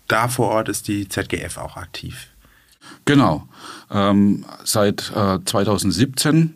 Da 0.07 0.29
vor 0.29 0.47
Ort 0.47 0.69
ist 0.69 0.87
die 0.87 1.09
ZGF 1.09 1.59
auch 1.59 1.77
aktiv. 1.77 2.29
Genau. 3.05 3.49
Ähm, 3.91 4.45
seit 4.63 5.11
äh, 5.11 5.41
2017 5.45 6.55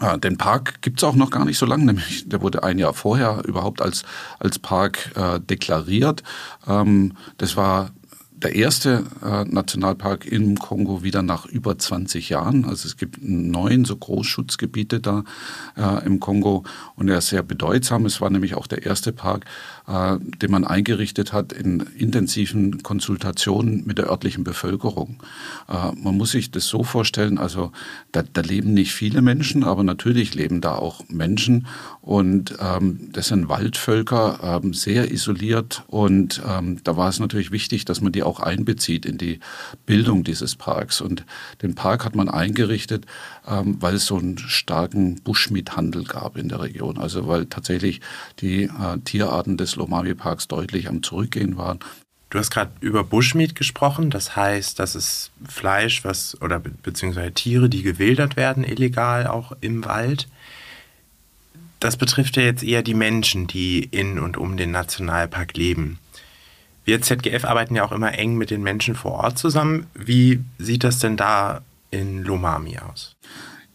äh, 0.00 0.18
den 0.18 0.38
Park 0.38 0.82
gibt 0.82 1.00
es 1.00 1.04
auch 1.04 1.14
noch 1.14 1.30
gar 1.30 1.44
nicht 1.44 1.58
so 1.58 1.66
lange, 1.66 1.84
nämlich 1.84 2.28
der 2.28 2.42
wurde 2.42 2.62
ein 2.62 2.78
Jahr 2.78 2.94
vorher 2.94 3.42
überhaupt 3.46 3.82
als, 3.82 4.04
als 4.38 4.58
Park 4.58 5.12
äh, 5.16 5.40
deklariert. 5.40 6.22
Ähm, 6.66 7.14
das 7.38 7.56
war 7.56 7.90
der 8.42 8.54
erste 8.54 9.04
äh, 9.22 9.44
Nationalpark 9.44 10.24
im 10.24 10.58
Kongo 10.58 11.02
wieder 11.02 11.22
nach 11.22 11.46
über 11.46 11.78
20 11.78 12.30
Jahren. 12.30 12.64
Also 12.64 12.88
es 12.88 12.96
gibt 12.96 13.18
neun 13.22 13.84
so 13.84 13.96
Großschutzgebiete 13.96 15.00
da 15.00 15.24
äh, 15.76 16.06
im 16.06 16.20
Kongo 16.20 16.64
und 16.96 17.08
er 17.08 17.18
ist 17.18 17.28
sehr 17.28 17.42
bedeutsam. 17.42 18.06
Es 18.06 18.20
war 18.20 18.30
nämlich 18.30 18.54
auch 18.54 18.66
der 18.66 18.86
erste 18.86 19.12
Park, 19.12 19.44
äh, 19.90 20.18
den 20.20 20.50
man 20.50 20.64
eingerichtet 20.64 21.32
hat 21.32 21.52
in 21.52 21.80
intensiven 21.96 22.82
Konsultationen 22.82 23.84
mit 23.86 23.98
der 23.98 24.08
örtlichen 24.08 24.44
Bevölkerung. 24.44 25.20
Äh, 25.68 25.92
man 26.00 26.16
muss 26.16 26.30
sich 26.30 26.52
das 26.52 26.66
so 26.66 26.84
vorstellen, 26.84 27.38
also 27.38 27.72
da, 28.12 28.22
da, 28.22 28.40
leben 28.40 28.72
nicht 28.72 28.92
viele 28.92 29.20
Menschen, 29.20 29.64
aber 29.64 29.82
natürlich 29.82 30.34
leben 30.34 30.60
da 30.60 30.76
auch 30.76 31.02
Menschen 31.08 31.66
und 32.02 32.54
ähm, 32.60 33.10
das 33.12 33.28
sind 33.28 33.48
Waldvölker, 33.48 34.60
ähm, 34.62 34.74
sehr 34.74 35.10
isoliert 35.10 35.82
und 35.88 36.40
ähm, 36.46 36.78
da 36.84 36.96
war 36.96 37.08
es 37.08 37.18
natürlich 37.18 37.50
wichtig, 37.50 37.84
dass 37.84 38.00
man 38.00 38.12
die 38.12 38.22
auch 38.22 38.38
einbezieht 38.38 39.04
in 39.04 39.18
die 39.18 39.40
Bildung 39.86 40.22
dieses 40.22 40.54
Parks. 40.54 41.00
Und 41.00 41.24
den 41.62 41.74
Park 41.74 42.04
hat 42.04 42.14
man 42.14 42.28
eingerichtet, 42.28 43.06
ähm, 43.50 43.76
weil 43.80 43.94
es 43.94 44.06
so 44.06 44.16
einen 44.16 44.38
starken 44.38 45.16
Buschmiethandel 45.22 46.04
gab 46.04 46.36
in 46.36 46.48
der 46.48 46.60
Region. 46.60 46.98
Also 46.98 47.26
weil 47.26 47.46
tatsächlich 47.46 48.00
die 48.40 48.64
äh, 48.64 48.98
Tierarten 49.04 49.56
des 49.56 49.76
Lomami-Parks 49.76 50.48
deutlich 50.48 50.88
am 50.88 51.02
Zurückgehen 51.02 51.56
waren. 51.56 51.80
Du 52.30 52.38
hast 52.38 52.50
gerade 52.50 52.70
über 52.80 53.02
Bushmeat 53.02 53.56
gesprochen, 53.56 54.10
das 54.10 54.36
heißt, 54.36 54.78
das 54.78 54.94
ist 54.94 55.32
Fleisch, 55.48 56.04
was 56.04 56.40
oder 56.40 56.60
beziehungsweise 56.60 57.32
Tiere, 57.32 57.68
die 57.68 57.82
gewildert 57.82 58.36
werden, 58.36 58.62
illegal 58.62 59.26
auch 59.26 59.50
im 59.60 59.84
Wald. 59.84 60.28
Das 61.80 61.96
betrifft 61.96 62.36
ja 62.36 62.44
jetzt 62.44 62.62
eher 62.62 62.82
die 62.82 62.94
Menschen, 62.94 63.48
die 63.48 63.82
in 63.82 64.20
und 64.20 64.36
um 64.36 64.56
den 64.56 64.70
Nationalpark 64.70 65.56
leben. 65.56 65.98
Wir 66.84 67.02
ZGF 67.02 67.44
arbeiten 67.44 67.74
ja 67.74 67.84
auch 67.84 67.92
immer 67.92 68.16
eng 68.16 68.36
mit 68.36 68.50
den 68.50 68.62
Menschen 68.62 68.94
vor 68.94 69.12
Ort 69.12 69.38
zusammen. 69.38 69.86
Wie 69.94 70.40
sieht 70.58 70.84
das 70.84 71.00
denn 71.00 71.16
da 71.16 71.62
in 71.90 72.22
Lomami 72.24 72.78
aus? 72.78 73.16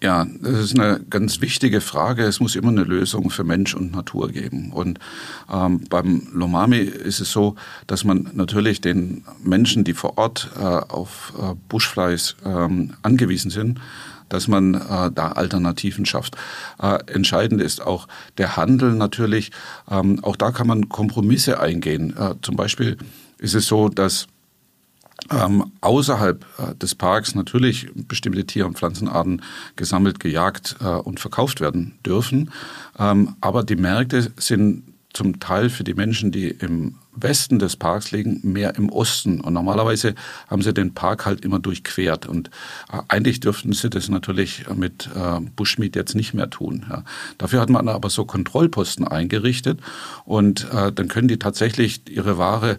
Ja, 0.04 0.28
das 0.41 0.60
ist 0.60 0.80
eine 0.80 0.99
ganz 1.10 1.41
wichtige 1.41 1.82
Frage. 1.82 2.23
Es 2.23 2.39
muss 2.39 2.56
immer 2.56 2.67
eine 2.67 2.84
Lösung 2.84 3.30
für 3.30 3.43
Mensch 3.43 3.73
und 3.73 3.91
Natur 3.91 4.30
geben. 4.30 4.71
Und 4.71 4.99
ähm, 5.51 5.86
beim 5.89 6.28
Lomami 6.34 6.78
ist 6.78 7.21
es 7.21 7.32
so, 7.32 7.56
dass 7.88 8.04
man 8.04 8.30
natürlich 8.34 8.82
den 8.82 9.23
Menschen, 9.41 9.84
die 9.84 9.93
vor 9.93 10.17
Ort 10.17 10.51
äh, 10.58 10.60
auf 10.60 11.34
äh, 11.41 11.56
Buschfleisch 11.69 12.36
ähm, 12.45 12.93
angewiesen 13.04 13.49
sind, 13.49 13.80
dass 14.30 14.47
man 14.47 14.75
äh, 14.75 15.12
da 15.12 15.32
Alternativen 15.32 16.06
schafft. 16.06 16.36
Äh, 16.80 16.99
entscheidend 17.12 17.62
ist 17.62 17.82
auch 17.82 18.08
der 18.38 18.58
Handel 18.58 18.93
natürlich. 18.93 19.51
Ähm, 19.89 20.23
auch 20.23 20.36
da 20.36 20.51
kann 20.51 20.67
man 20.67 20.89
Kompromisse 20.89 21.60
eingehen. 21.60 22.15
Äh, 22.17 22.36
zum 22.41 22.56
Beispiel 22.56 22.97
ist 23.39 23.56
es 23.56 23.65
so, 23.65 23.89
dass 23.89 24.28
ähm, 25.31 25.71
außerhalb 25.81 26.45
äh, 26.57 26.75
des 26.75 26.95
Parks 26.95 27.35
natürlich 27.35 27.88
bestimmte 27.93 28.45
Tier- 28.45 28.67
und 28.67 28.77
Pflanzenarten 28.77 29.41
gesammelt, 29.75 30.19
gejagt 30.19 30.75
äh, 30.81 30.85
und 30.85 31.19
verkauft 31.19 31.61
werden 31.61 31.97
dürfen. 32.05 32.51
Ähm, 32.99 33.35
aber 33.41 33.63
die 33.63 33.75
Märkte 33.75 34.31
sind 34.38 34.83
zum 35.13 35.39
Teil 35.39 35.69
für 35.69 35.83
die 35.83 35.93
Menschen, 35.93 36.31
die 36.31 36.49
im 36.49 36.95
Westen 37.15 37.60
des 37.60 37.75
Parks 37.75 38.12
liegen, 38.12 38.39
mehr 38.43 38.75
im 38.75 38.89
Osten. 38.89 39.41
Und 39.41 39.54
normalerweise 39.54 40.15
haben 40.47 40.62
sie 40.62 40.73
den 40.73 40.93
Park 40.93 41.25
halt 41.25 41.43
immer 41.43 41.60
durchquert. 41.60 42.28
Und 42.28 42.49
äh, 42.91 43.01
eigentlich 43.08 43.39
dürften 43.39 43.73
sie 43.73 43.89
das 43.89 44.10
natürlich 44.10 44.65
mit 44.73 45.10
äh, 45.15 45.39
Bushmeat 45.56 45.95
jetzt 45.95 46.15
nicht 46.15 46.34
mehr 46.34 46.49
tun. 46.49 46.86
Dafür 47.38 47.62
hat 47.62 47.69
man 47.69 47.88
aber 47.88 48.10
so 48.10 48.25
Kontrollposten 48.25 49.08
eingerichtet. 49.08 49.80
Und 50.25 50.67
äh, 50.71 50.91
dann 50.91 51.08
können 51.08 51.28
die 51.28 51.39
tatsächlich 51.39 52.01
ihre 52.10 52.38
Ware 52.38 52.78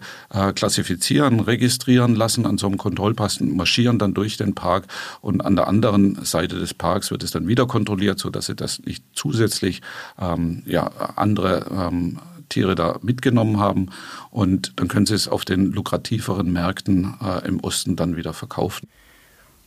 klassifizieren, 0.55 1.41
registrieren 1.41 2.15
lassen 2.15 2.47
an 2.47 2.59
so 2.59 2.67
einem 2.67 2.77
Kontrollposten, 2.77 3.57
marschieren 3.57 3.99
dann 3.99 4.15
durch 4.15 4.37
den 4.37 4.55
Park. 4.55 4.87
Und 5.21 5.41
an 5.41 5.57
der 5.57 5.69
anderen 5.69 6.25
Seite 6.25 6.59
des 6.59 6.75
Parks 6.75 7.11
wird 7.11 7.23
es 7.23 7.31
dann 7.31 7.49
wieder 7.49 7.67
kontrolliert, 7.67 8.19
sodass 8.19 8.47
sie 8.47 8.55
das 8.55 8.81
nicht 8.81 9.05
zusätzlich 9.15 9.83
ähm, 10.21 10.63
ja, 10.67 10.91
andere 11.17 11.67
ähm, 11.71 12.19
Tiere 12.49 12.75
da 12.75 12.99
mitgenommen 13.03 13.59
haben 13.59 13.91
und 14.31 14.73
dann 14.77 14.89
können 14.89 15.07
sie 15.07 15.15
es 15.15 15.29
auf 15.29 15.45
den 15.45 15.73
lukrativeren 15.73 16.53
Märkten 16.53 17.15
äh, 17.23 17.47
im 17.47 17.61
Osten 17.61 17.97
dann 17.97 18.17
wieder 18.17 18.33
verkaufen. 18.33 18.89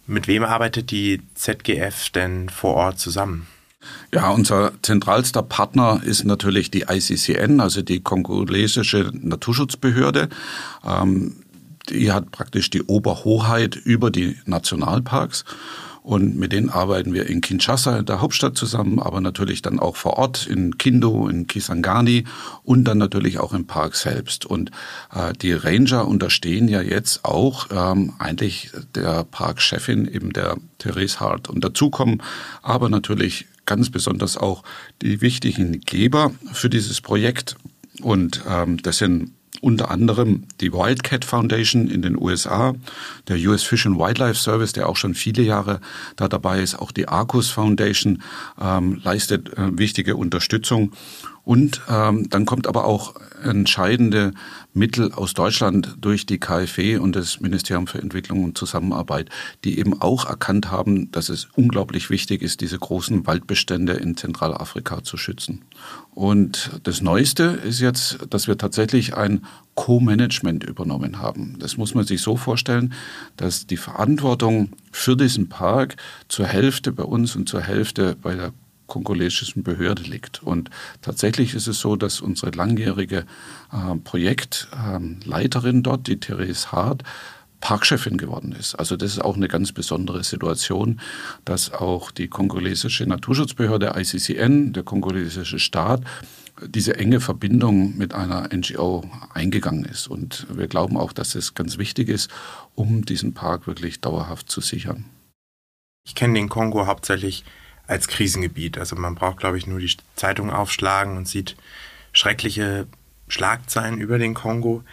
Mit 0.08 0.28
wem 0.28 0.44
arbeitet 0.44 0.92
die 0.92 1.22
ZGF 1.36 2.10
denn 2.10 2.50
vor 2.50 2.76
Ort 2.76 3.00
zusammen? 3.00 3.48
Ja, 4.14 4.32
unser 4.32 4.74
zentralster 4.82 5.44
Partner 5.44 6.02
ist 6.04 6.26
natürlich 6.26 6.72
die 6.72 6.86
ICCN, 6.90 7.60
also 7.60 7.82
die 7.82 8.02
kongolesische 8.02 9.12
Naturschutzbehörde. 9.14 10.30
Ähm, 10.86 11.36
die 11.90 12.12
hat 12.12 12.32
praktisch 12.32 12.70
die 12.70 12.84
Oberhoheit 12.84 13.76
über 13.76 14.12
die 14.12 14.38
Nationalparks. 14.46 15.46
Und 16.02 16.38
mit 16.38 16.54
denen 16.54 16.70
arbeiten 16.70 17.14
wir 17.14 17.28
in 17.28 17.42
Kinshasa, 17.42 18.02
der 18.02 18.22
Hauptstadt, 18.22 18.58
zusammen, 18.58 19.00
aber 19.00 19.22
natürlich 19.22 19.62
dann 19.62 19.80
auch 19.80 19.96
vor 19.96 20.18
Ort 20.18 20.48
in 20.48 20.78
Kindo, 20.78 21.28
in 21.28 21.48
Kisangani 21.48 22.26
und 22.64 22.86
dann 22.86 22.98
natürlich 22.98 23.40
auch 23.40 23.54
im 23.54 23.66
Park 23.66 23.96
selbst. 23.96 24.46
Und 24.46 24.72
äh, 25.14 25.34
die 25.34 25.54
Ranger 25.54 26.08
unterstehen 26.08 26.68
ja 26.68 26.82
jetzt 26.82 27.26
auch 27.26 27.68
ähm, 27.72 28.14
eigentlich 28.20 28.72
der 28.96 29.24
Parkchefin, 29.24 30.08
eben 30.08 30.34
der 30.34 30.58
Therese 30.78 31.20
Hart. 31.20 31.50
Und 31.50 31.64
dazu 31.64 31.90
kommen 31.90 32.22
aber 32.62 32.90
natürlich 32.90 33.46
ganz 33.66 33.90
besonders 33.90 34.36
auch 34.36 34.64
die 35.02 35.22
wichtigen 35.22 35.82
Geber 35.82 36.32
für 36.52 36.70
dieses 36.70 37.02
Projekt. 37.02 37.56
Und 38.02 38.42
ähm, 38.50 38.82
das 38.82 38.98
sind 38.98 39.32
unter 39.62 39.92
anderem 39.92 40.44
die 40.62 40.72
Wildcat 40.72 41.26
Foundation 41.26 41.88
in 41.88 42.02
den 42.02 42.18
USA, 42.18 42.74
der 43.28 43.38
US 43.50 43.64
Fish 43.64 43.86
and 43.86 43.98
Wildlife 43.98 44.36
Service, 44.36 44.74
der 44.74 44.90
auch 44.90 44.98
schon 44.98 45.16
viele 45.16 45.44
Jahre 45.44 45.82
da 46.16 46.28
dabei 46.28 46.62
ist, 46.62 46.76
auch 46.76 46.92
die 46.92 47.08
Arcus 47.08 47.50
Foundation 47.50 48.22
ähm, 48.60 49.02
leistet 49.04 49.58
äh, 49.58 49.78
wichtige 49.78 50.16
Unterstützung 50.16 50.92
Und 51.50 51.82
ähm, 51.90 52.30
dann 52.30 52.46
kommt 52.46 52.68
aber 52.68 52.86
auch 52.86 53.16
entscheidende 53.44 54.34
Mittel 54.76 55.12
aus 55.12 55.34
Deutschland 55.34 55.96
durch 56.00 56.28
die 56.28 56.38
KfW 56.38 56.98
und 56.98 57.16
das 57.16 57.40
Ministerium 57.40 57.88
für 57.88 57.98
Entwicklung 57.98 58.44
und 58.44 58.56
Zusammenarbeit, 58.56 59.30
die 59.64 59.80
eben 59.80 60.00
auch 60.00 60.30
erkannt 60.30 60.70
haben, 60.70 61.12
dass 61.12 61.30
es 61.30 61.48
unglaublich 61.56 62.12
wichtig 62.12 62.44
ist, 62.44 62.62
diese 62.62 62.78
großen 62.78 63.26
Waldbestände 63.26 63.94
in 63.94 64.16
Zentralafrika 64.16 65.04
zu 65.04 65.18
schützen. 65.18 65.64
Und 66.14 66.70
das 66.84 67.02
Neueste 67.02 67.46
ist 67.46 67.80
jetzt, 67.80 68.20
dass 68.30 68.48
wir 68.48 68.60
tatsächlich 68.60 69.18
ein 69.18 69.44
Co-Management 69.74 70.64
übernommen 70.64 71.18
haben. 71.18 71.58
Das 71.58 71.78
muss 71.78 71.96
man 71.96 72.06
sich 72.06 72.22
so 72.22 72.38
vorstellen, 72.38 72.94
dass 73.38 73.66
die 73.66 73.78
Verantwortung 73.78 74.70
für 74.92 75.18
diesen 75.18 75.50
Park 75.50 75.96
zur 76.28 76.46
Hälfte 76.46 76.92
bei 76.92 77.06
uns 77.06 77.36
und 77.36 77.50
zur 77.50 77.62
Hälfte 77.62 78.16
bei 78.22 78.36
der 78.36 78.54
kongolesischen 78.90 79.64
Behörde 79.64 80.04
liegt. 80.04 80.44
Und 80.44 80.70
tatsächlich 81.02 81.56
ist 81.56 81.68
es 81.68 81.80
so, 81.80 81.96
dass 81.96 82.20
unsere 82.20 82.52
langjährige 82.52 83.26
äh, 83.72 83.96
Projektleiterin 84.04 85.80
äh, 85.80 85.82
dort, 85.82 86.08
die 86.08 86.20
Therese 86.20 86.74
Hart, 86.74 87.04
Parkchefin 87.62 88.18
geworden 88.18 88.54
ist. 88.54 88.76
Also 88.76 88.96
das 88.96 89.12
ist 89.12 89.20
auch 89.20 89.36
eine 89.36 89.48
ganz 89.48 89.72
besondere 89.72 90.24
Situation, 90.24 91.00
dass 91.46 91.72
auch 91.72 92.12
die 92.12 92.28
kongolesische 92.28 93.06
Naturschutzbehörde 93.06 93.94
ICCN, 93.96 94.74
der 94.74 94.84
kongolesische 94.84 95.60
Staat, 95.60 96.04
diese 96.66 96.98
enge 96.98 97.20
Verbindung 97.20 97.98
mit 97.98 98.14
einer 98.14 98.50
NGO 98.54 99.10
eingegangen 99.34 99.86
ist. 99.86 100.08
Und 100.08 100.48
wir 100.50 100.68
glauben 100.68 100.98
auch, 100.98 101.14
dass 101.14 101.36
es 101.36 101.54
ganz 101.54 101.78
wichtig 101.78 102.10
ist, 102.10 102.30
um 102.76 103.06
diesen 103.06 103.34
Park 103.34 103.68
wirklich 103.68 104.02
dauerhaft 104.02 104.50
zu 104.50 104.62
sichern. 104.62 105.06
Ich 106.06 106.16
kenne 106.16 106.34
den 106.34 106.50
Kongo 106.50 106.88
hauptsächlich 106.88 107.44
als 107.90 108.08
Krisengebiet. 108.08 108.78
Also 108.78 108.96
man 108.96 109.16
braucht, 109.16 109.38
glaube 109.38 109.58
ich, 109.58 109.68
nur 109.68 109.80
die 109.80 109.92
Zeitung 110.16 110.52
aufschlagen 110.52 111.18
und 111.18 111.28
sieht 111.28 111.56
schreckliche 112.14 112.88
Schlagzeilen 113.28 114.00
über 114.00 114.20
den 114.20 114.36
Kongo. 114.36 114.84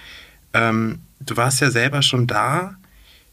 Ähm, 0.54 1.00
du 1.20 1.36
warst 1.36 1.60
ja 1.60 1.70
selber 1.70 2.02
schon 2.02 2.26
da. 2.26 2.76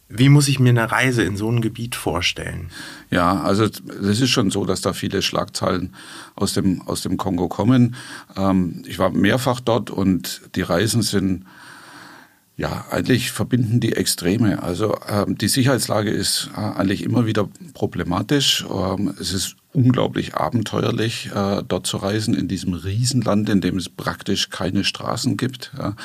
Wie 0.10 0.30
muss 0.30 0.50
ich 0.50 0.60
mir 0.60 0.70
eine 0.70 0.92
Reise 0.92 1.24
in 1.24 1.38
so 1.38 1.50
ein 1.50 1.62
Gebiet 1.62 1.96
vorstellen? 1.96 2.70
Ja, 3.10 3.42
also 3.42 3.64
es 3.64 4.20
ist 4.20 4.30
schon 4.30 4.52
so, 4.52 4.66
dass 4.66 4.82
da 4.82 4.94
viele 4.94 5.22
Schlagzeilen 5.22 5.96
aus 6.36 6.54
dem, 6.54 6.82
aus 6.82 7.02
dem 7.02 7.18
Kongo 7.18 7.48
kommen. 7.48 7.96
Ähm, 8.36 8.84
ich 8.86 9.00
war 9.00 9.12
mehrfach 9.12 9.62
dort 9.62 9.90
und 9.90 10.42
die 10.56 10.62
Reisen 10.62 11.02
sind 11.02 11.46
ja, 12.56 12.86
eigentlich 12.92 13.32
verbinden 13.32 13.80
die 13.80 13.94
Extreme. 13.94 14.62
Also 14.62 14.96
ähm, 15.10 15.38
die 15.38 15.48
Sicherheitslage 15.48 16.12
ist 16.12 16.52
äh, 16.56 16.60
eigentlich 16.60 17.02
immer 17.02 17.26
wieder 17.26 17.50
problematisch. 17.74 18.64
Ähm, 18.70 19.12
es 19.20 19.34
ist 19.34 19.56
unglaublich 19.74 20.36
abenteuerlich, 20.36 21.32
äh, 21.34 21.64
dort 21.68 21.88
zu 21.88 21.98
reisen, 21.98 22.36
in 22.36 22.48
diesem 22.48 22.76
Riesenland, 22.76 23.50
in 23.50 23.60
dem 23.60 23.78
es 23.78 23.90
praktisch 23.90 24.52
keine 24.52 24.84
Straßen 24.84 25.36
gibt. 25.36 25.72
Ja. 25.76 25.96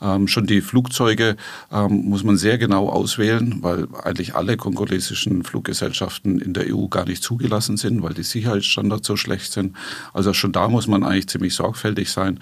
Ähm, 0.00 0.28
schon 0.28 0.46
die 0.46 0.62
Flugzeuge 0.62 1.36
ähm, 1.70 2.06
muss 2.06 2.24
man 2.24 2.38
sehr 2.38 2.56
genau 2.56 2.88
auswählen, 2.88 3.58
weil 3.60 3.86
eigentlich 4.02 4.34
alle 4.34 4.56
kongolesischen 4.56 5.44
Fluggesellschaften 5.44 6.40
in 6.40 6.54
der 6.54 6.74
EU 6.74 6.88
gar 6.88 7.04
nicht 7.04 7.22
zugelassen 7.22 7.76
sind, 7.76 8.02
weil 8.02 8.14
die 8.14 8.22
Sicherheitsstandards 8.22 9.06
so 9.06 9.16
schlecht 9.16 9.52
sind. 9.52 9.76
Also 10.14 10.32
schon 10.32 10.52
da 10.52 10.68
muss 10.68 10.86
man 10.86 11.04
eigentlich 11.04 11.28
ziemlich 11.28 11.54
sorgfältig 11.54 12.10
sein. 12.10 12.40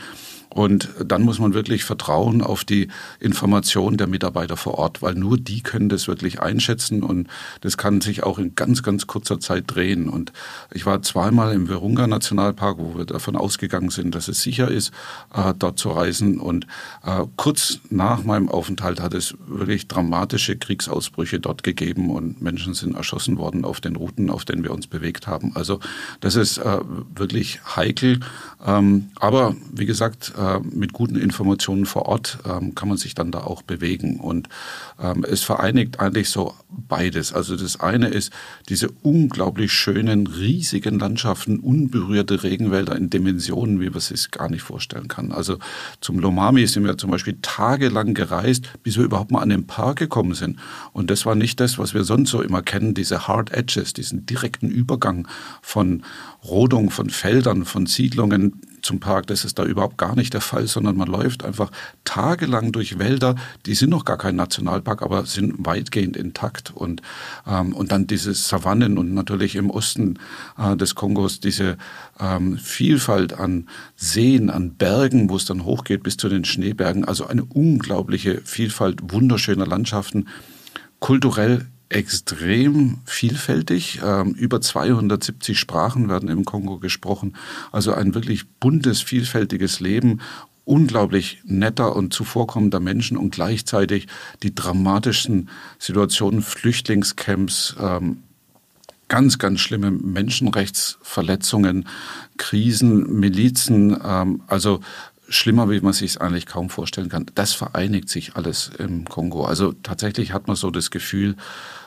Und 0.57 0.88
dann 1.05 1.21
muss 1.21 1.38
man 1.38 1.53
wirklich 1.53 1.85
vertrauen 1.85 2.40
auf 2.40 2.64
die 2.64 2.88
Informationen 3.21 3.99
der 3.99 4.07
Mitarbeiter 4.07 4.57
vor 4.57 4.79
Ort, 4.79 5.03
weil 5.03 5.14
nur 5.14 5.37
die 5.37 5.62
können 5.62 5.90
das 5.90 6.09
wirklich 6.09 6.40
einschätzen 6.40 7.03
und 7.03 7.29
das 7.61 7.77
kann 7.77 8.01
sich 8.01 8.23
auch 8.23 8.38
in 8.38 8.55
ganz, 8.55 8.83
ganz 8.83 9.07
kurzer 9.07 9.38
Zeit 9.38 9.64
drehen. 9.66 10.09
Und 10.09 10.33
ich 10.73 10.87
war 10.87 11.03
zweimal 11.03 11.53
im 11.53 11.69
Virunga 11.69 12.07
Nationalpark, 12.07 12.79
wo 12.79 12.97
wir 12.97 13.05
davon 13.05 13.37
ausgegangen 13.37 13.90
sind, 13.90 14.14
dass 14.14 14.29
es 14.29 14.40
sicher 14.40 14.71
ist, 14.71 14.92
äh, 15.35 15.53
dort 15.59 15.79
zu 15.79 15.90
reisen. 15.90 16.40
Und 16.40 16.66
äh, 17.05 17.25
kurz 17.37 17.81
nach 17.90 18.25
meinem 18.25 18.49
Aufenthalt 18.49 19.03
hat 19.03 19.12
es 19.12 19.35
wirklich 19.47 19.88
dramatische 19.88 20.57
Kriegsausbrüche 20.57 21.38
dort 21.38 21.64
gegeben 21.64 22.09
und 22.09 22.40
Menschen 22.40 22.73
sind 22.73 22.97
erschossen 22.97 23.37
worden 23.37 23.66
auf 23.66 23.83
den 23.83 23.97
Routen, 23.97 24.31
auf 24.31 24.47
denen 24.47 24.64
wir 24.64 24.71
uns 24.71 24.87
bewegt 24.87 25.27
haben. 25.27 25.55
Also 25.55 25.81
das 26.21 26.35
ist 26.35 26.57
äh, 26.57 26.79
wirklich 27.14 27.61
heikel. 27.77 28.21
Ähm, 28.66 29.11
aber 29.16 29.55
wie 29.71 29.85
gesagt, 29.85 30.33
äh, 30.47 30.61
mit 30.61 30.93
guten 30.93 31.17
Informationen 31.17 31.87
vor 31.87 32.07
Ort 32.07 32.39
ähm, 32.45 32.75
kann 32.75 32.89
man 32.89 32.99
sich 32.99 33.15
dann 33.15 33.31
da 33.31 33.41
auch 33.41 33.63
bewegen. 33.63 34.21
Und 34.21 34.49
ähm, 35.01 35.25
es 35.29 35.43
vereinigt 35.43 36.01
eigentlich 36.01 36.31
so 36.31 36.55
beides. 36.69 37.33
Also 37.33 37.57
das 37.57 37.81
eine 37.81 38.09
ist 38.09 38.33
diese 38.69 38.89
unglaublich 39.03 39.73
schönen, 39.73 40.27
riesigen 40.27 40.99
Landschaften, 40.99 41.59
unberührte 41.61 42.43
Regenwälder 42.43 42.97
in 42.97 43.11
Dimensionen, 43.11 43.81
wie 43.81 43.89
man 43.89 43.99
es 43.99 44.09
sich 44.09 44.31
gar 44.31 44.51
nicht 44.51 44.63
vorstellen 44.63 45.09
kann. 45.09 45.33
Also 45.33 45.59
zum 46.01 46.19
Lomami 46.19 46.67
sind 46.67 46.85
wir 46.85 46.99
zum 46.99 47.11
Beispiel 47.11 47.39
tagelang 47.43 48.15
gereist, 48.15 48.71
bis 48.83 48.97
wir 48.97 49.05
überhaupt 49.05 49.31
mal 49.31 49.43
an 49.43 49.49
den 49.49 49.67
Park 49.67 49.99
gekommen 49.99 50.35
sind. 50.35 50.59
Und 50.93 51.11
das 51.11 51.27
war 51.27 51.35
nicht 51.35 51.61
das, 51.61 51.79
was 51.79 51.95
wir 51.95 52.05
sonst 52.05 52.31
so 52.31 52.43
immer 52.43 52.63
kennen, 52.63 52.95
diese 52.95 53.27
Hard 53.27 53.53
Edges, 53.53 53.93
diesen 53.93 54.27
direkten 54.27 54.69
Übergang 54.69 55.27
von 55.63 56.03
Rodung, 56.45 56.91
von 56.91 57.11
Feldern, 57.11 57.65
von 57.65 57.87
Siedlungen 57.87 58.61
zum 58.87 59.01
Park. 59.01 59.27
Das 59.27 59.44
ist 59.44 59.59
da 59.59 59.64
überhaupt 59.64 59.99
gar 59.99 60.16
nicht 60.16 60.33
der 60.33 60.40
Fall, 60.40 60.66
sondern 60.66 60.96
man 60.96 61.09
läuft 61.09 61.44
einfach 61.44 61.70
tagelang 62.05 62.72
durch 62.72 62.99
Wälder, 62.99 63.35
die 63.66 63.75
sind 63.75 63.90
noch 63.90 64.05
gar 64.05 64.16
kein 64.16 64.37
Nationalpark, 64.37 65.03
aber 65.03 65.27
sind 65.27 65.55
weitgehend 65.59 66.16
intakt. 66.16 66.72
Und, 66.75 67.03
ähm, 67.46 67.75
und 67.75 67.92
dann 67.92 68.07
diese 68.07 68.33
Savannen 68.33 68.96
und 68.96 69.12
natürlich 69.12 69.57
im 69.57 69.70
Osten 69.70 70.18
äh, 70.57 70.77
des 70.77 70.94
Kongos 70.94 71.40
diese 71.40 71.77
ähm, 72.18 72.57
Vielfalt 72.57 73.35
an 73.35 73.68
Seen, 73.96 74.49
an 74.49 74.75
Bergen, 74.75 75.29
wo 75.29 75.37
es 75.37 75.44
dann 75.44 75.64
hochgeht 75.64 76.03
bis 76.03 76.16
zu 76.16 76.29
den 76.29 76.44
Schneebergen. 76.44 77.05
Also 77.05 77.27
eine 77.27 77.44
unglaubliche 77.44 78.40
Vielfalt 78.44 79.12
wunderschöner 79.12 79.66
Landschaften. 79.66 80.29
Kulturell 81.01 81.66
extrem 81.88 82.99
vielfältig. 83.05 84.01
Ähm, 84.05 84.33
über 84.33 84.61
270 84.61 85.59
Sprachen 85.59 86.09
werden 86.09 86.29
im 86.29 86.44
Kongo 86.44 86.79
gesprochen. 86.79 87.37
Also 87.72 87.92
ein 87.92 88.14
wirklich 88.14 88.49
buntes, 88.61 89.03
vielfältiges 89.03 89.81
Leben 89.81 90.20
unglaublich 90.66 91.40
netter 91.44 91.94
und 91.94 92.12
zuvorkommender 92.12 92.81
Menschen 92.81 93.16
und 93.16 93.31
gleichzeitig 93.31 94.09
die 94.42 94.55
dramatischsten 94.55 95.49
Situationen, 95.79 96.42
Flüchtlingscamps, 96.42 97.77
ähm, 97.81 98.25
ganz, 99.09 99.38
ganz 99.38 99.61
schlimme 99.61 99.92
Menschenrechtsverletzungen, 99.92 101.87
Krisen, 102.37 103.20
Milizen, 103.20 103.96
ähm, 104.05 104.42
also 104.49 104.81
schlimmer, 105.29 105.71
wie 105.71 105.81
man 105.81 105.93
sich 105.93 106.12
es 106.12 106.17
eigentlich 106.19 106.47
kaum 106.47 106.71
vorstellen 106.71 107.09
kann. 107.09 107.27
Das 107.35 107.53
vereinigt 107.53 108.09
sich 108.09 108.37
alles 108.37 108.71
im 108.79 109.05
Kongo. 109.05 109.45
Also 109.45 109.73
tatsächlich 109.73 110.33
hat 110.33 110.47
man 110.47 110.57
so 110.57 110.71
das 110.71 110.91
Gefühl, 110.91 111.37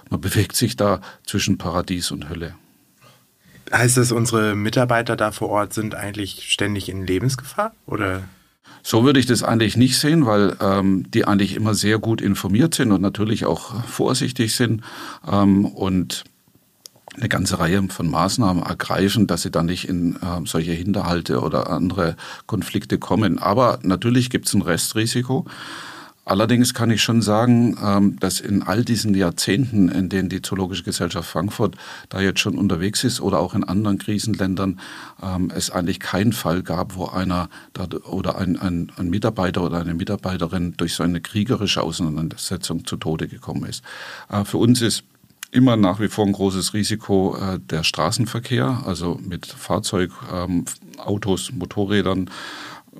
man 0.10 0.21
bewegt 0.21 0.56
sich 0.56 0.75
da 0.75 1.02
zwischen 1.25 1.58
Paradies 1.58 2.12
und 2.12 2.30
Hölle. 2.30 2.56
Heißt 3.71 3.97
das, 3.97 4.12
unsere 4.12 4.56
Mitarbeiter 4.56 5.15
da 5.15 5.32
vor 5.32 5.49
Ort 5.49 5.73
sind 5.73 5.93
eigentlich 5.93 6.52
ständig 6.52 6.89
in 6.89 7.06
Lebensgefahr? 7.06 7.73
Oder? 7.86 8.23
So 8.82 9.04
würde 9.04 9.19
ich 9.19 9.25
das 9.25 9.43
eigentlich 9.43 9.78
nicht 9.78 9.97
sehen, 9.97 10.25
weil 10.25 10.56
ähm, 10.62 11.06
die 11.12 11.25
eigentlich 11.25 11.56
immer 11.56 11.75
sehr 11.75 11.99
gut 11.99 12.21
informiert 12.21 12.73
sind 12.73 12.91
und 12.91 13.02
natürlich 13.02 13.45
auch 13.45 13.84
vorsichtig 13.86 14.56
sind. 14.56 14.82
Ähm, 15.30 15.65
und 15.65 16.23
eine 17.19 17.29
ganze 17.29 17.60
Reihe 17.60 17.84
von 17.89 18.10
Maßnahmen 18.10 18.63
ergreifen, 18.63 19.27
dass 19.27 19.43
sie 19.43 19.51
dann 19.51 19.67
nicht 19.67 19.88
in 19.88 20.15
äh, 20.15 20.45
solche 20.45 20.71
Hinterhalte 20.71 21.41
oder 21.41 21.69
andere 21.69 22.15
Konflikte 22.45 22.97
kommen. 22.97 23.39
Aber 23.39 23.79
natürlich 23.84 24.29
gibt 24.29 24.47
es 24.47 24.53
ein 24.53 24.62
Restrisiko. 24.62 25.45
Allerdings 26.29 26.75
kann 26.75 26.91
ich 26.91 27.01
schon 27.01 27.23
sagen, 27.23 27.75
ähm, 27.84 28.19
dass 28.19 28.39
in 28.39 28.62
all 28.62 28.86
diesen 28.86 29.15
Jahrzehnten, 29.15 29.89
in 29.89 30.10
denen 30.10 30.29
die 30.29 30.43
Zoologische 30.43 30.84
Gesellschaft 30.84 31.27
Frankfurt 31.27 31.75
da 32.10 32.21
jetzt 32.21 32.39
schon 32.39 32.55
unterwegs 32.55 33.03
ist 33.03 33.19
oder 33.19 33.39
auch 33.39 33.55
in 33.55 33.63
anderen 33.63 33.97
Krisenländern, 33.97 34.79
ähm, 35.23 35.51
es 35.55 35.71
eigentlich 35.71 35.99
keinen 35.99 36.32
Fall 36.32 36.62
gab, 36.62 36.95
wo 36.95 37.08
einer 37.08 37.49
oder 38.03 38.38
ein, 38.38 38.60
ein, 38.60 38.91
ein 38.97 39.10
Mitarbeiter 39.10 39.63
oder 39.63 39.79
eine 39.79 39.95
Mitarbeiterin 39.95 40.75
durch 40.77 40.93
so 40.93 41.01
eine 41.01 41.19
kriegerische 41.19 41.82
Auseinandersetzung 41.82 42.86
zu 42.86 42.97
Tode 42.97 43.27
gekommen 43.27 43.65
ist. 43.65 43.84
Äh, 44.29 44.45
für 44.45 44.58
uns 44.58 44.84
ist 44.84 45.05
immer 45.51 45.75
nach 45.75 45.99
wie 45.99 46.07
vor 46.07 46.25
ein 46.25 46.31
großes 46.31 46.73
Risiko 46.73 47.35
äh, 47.38 47.59
der 47.59 47.83
Straßenverkehr, 47.83 48.83
also 48.85 49.19
mit 49.21 49.45
Fahrzeug, 49.45 50.12
ähm, 50.33 50.65
Autos, 50.97 51.51
Motorrädern, 51.51 52.29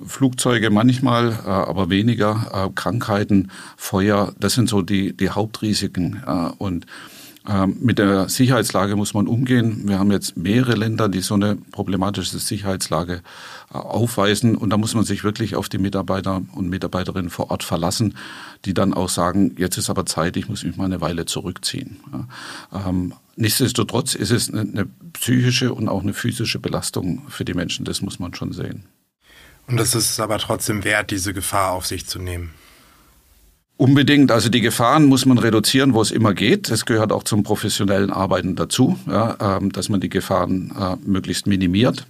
Flugzeuge 0.04 0.70
manchmal, 0.70 1.32
äh, 1.44 1.48
aber 1.48 1.90
weniger, 1.90 2.50
äh, 2.52 2.70
Krankheiten, 2.74 3.50
Feuer, 3.76 4.32
das 4.38 4.54
sind 4.54 4.68
so 4.68 4.82
die, 4.82 5.16
die 5.16 5.30
Hauptrisiken. 5.30 6.22
Und 6.58 6.86
mit 7.66 7.98
der 7.98 8.28
Sicherheitslage 8.28 8.96
muss 8.96 9.14
man 9.14 9.26
umgehen. 9.26 9.88
Wir 9.88 9.98
haben 9.98 10.10
jetzt 10.10 10.36
mehrere 10.36 10.74
Länder, 10.74 11.08
die 11.08 11.20
so 11.20 11.34
eine 11.34 11.56
problematische 11.56 12.38
Sicherheitslage 12.38 13.22
äh, 13.72 13.78
aufweisen. 13.78 14.56
Und 14.56 14.70
da 14.70 14.76
muss 14.76 14.94
man 14.94 15.04
sich 15.04 15.24
wirklich 15.24 15.56
auf 15.56 15.70
die 15.70 15.78
Mitarbeiter 15.78 16.42
und 16.52 16.68
Mitarbeiterinnen 16.68 17.30
vor 17.30 17.50
Ort 17.50 17.62
verlassen, 17.62 18.14
die 18.66 18.74
dann 18.74 18.92
auch 18.92 19.08
sagen, 19.08 19.54
jetzt 19.56 19.78
ist 19.78 19.88
aber 19.88 20.04
Zeit, 20.04 20.36
ich 20.36 20.50
muss 20.50 20.64
mich 20.64 20.76
mal 20.76 20.84
eine 20.84 21.00
Weile 21.00 21.24
zurückziehen. 21.24 22.00
Ähm, 22.74 23.14
nichtsdestotrotz 23.36 24.14
ist 24.14 24.32
es 24.32 24.52
eine 24.52 24.86
psychische 25.14 25.72
und 25.72 25.88
auch 25.88 26.02
eine 26.02 26.12
physische 26.12 26.58
Belastung 26.58 27.22
für 27.28 27.46
die 27.46 27.54
Menschen. 27.54 27.86
Das 27.86 28.02
muss 28.02 28.18
man 28.18 28.34
schon 28.34 28.52
sehen. 28.52 28.84
Und 29.66 29.80
es 29.80 29.94
ist 29.94 30.20
aber 30.20 30.38
trotzdem 30.38 30.84
wert, 30.84 31.10
diese 31.10 31.32
Gefahr 31.32 31.72
auf 31.72 31.86
sich 31.86 32.06
zu 32.06 32.18
nehmen. 32.18 32.50
Unbedingt. 33.80 34.30
Also 34.30 34.50
die 34.50 34.60
Gefahren 34.60 35.06
muss 35.06 35.24
man 35.24 35.38
reduzieren, 35.38 35.94
wo 35.94 36.02
es 36.02 36.10
immer 36.10 36.34
geht. 36.34 36.70
Das 36.70 36.84
gehört 36.84 37.12
auch 37.12 37.22
zum 37.22 37.44
professionellen 37.44 38.10
Arbeiten 38.10 38.54
dazu, 38.54 38.98
ja, 39.06 39.56
ähm, 39.56 39.72
dass 39.72 39.88
man 39.88 40.02
die 40.02 40.10
Gefahren 40.10 40.70
äh, 40.78 40.96
möglichst 41.02 41.46
minimiert. 41.46 42.06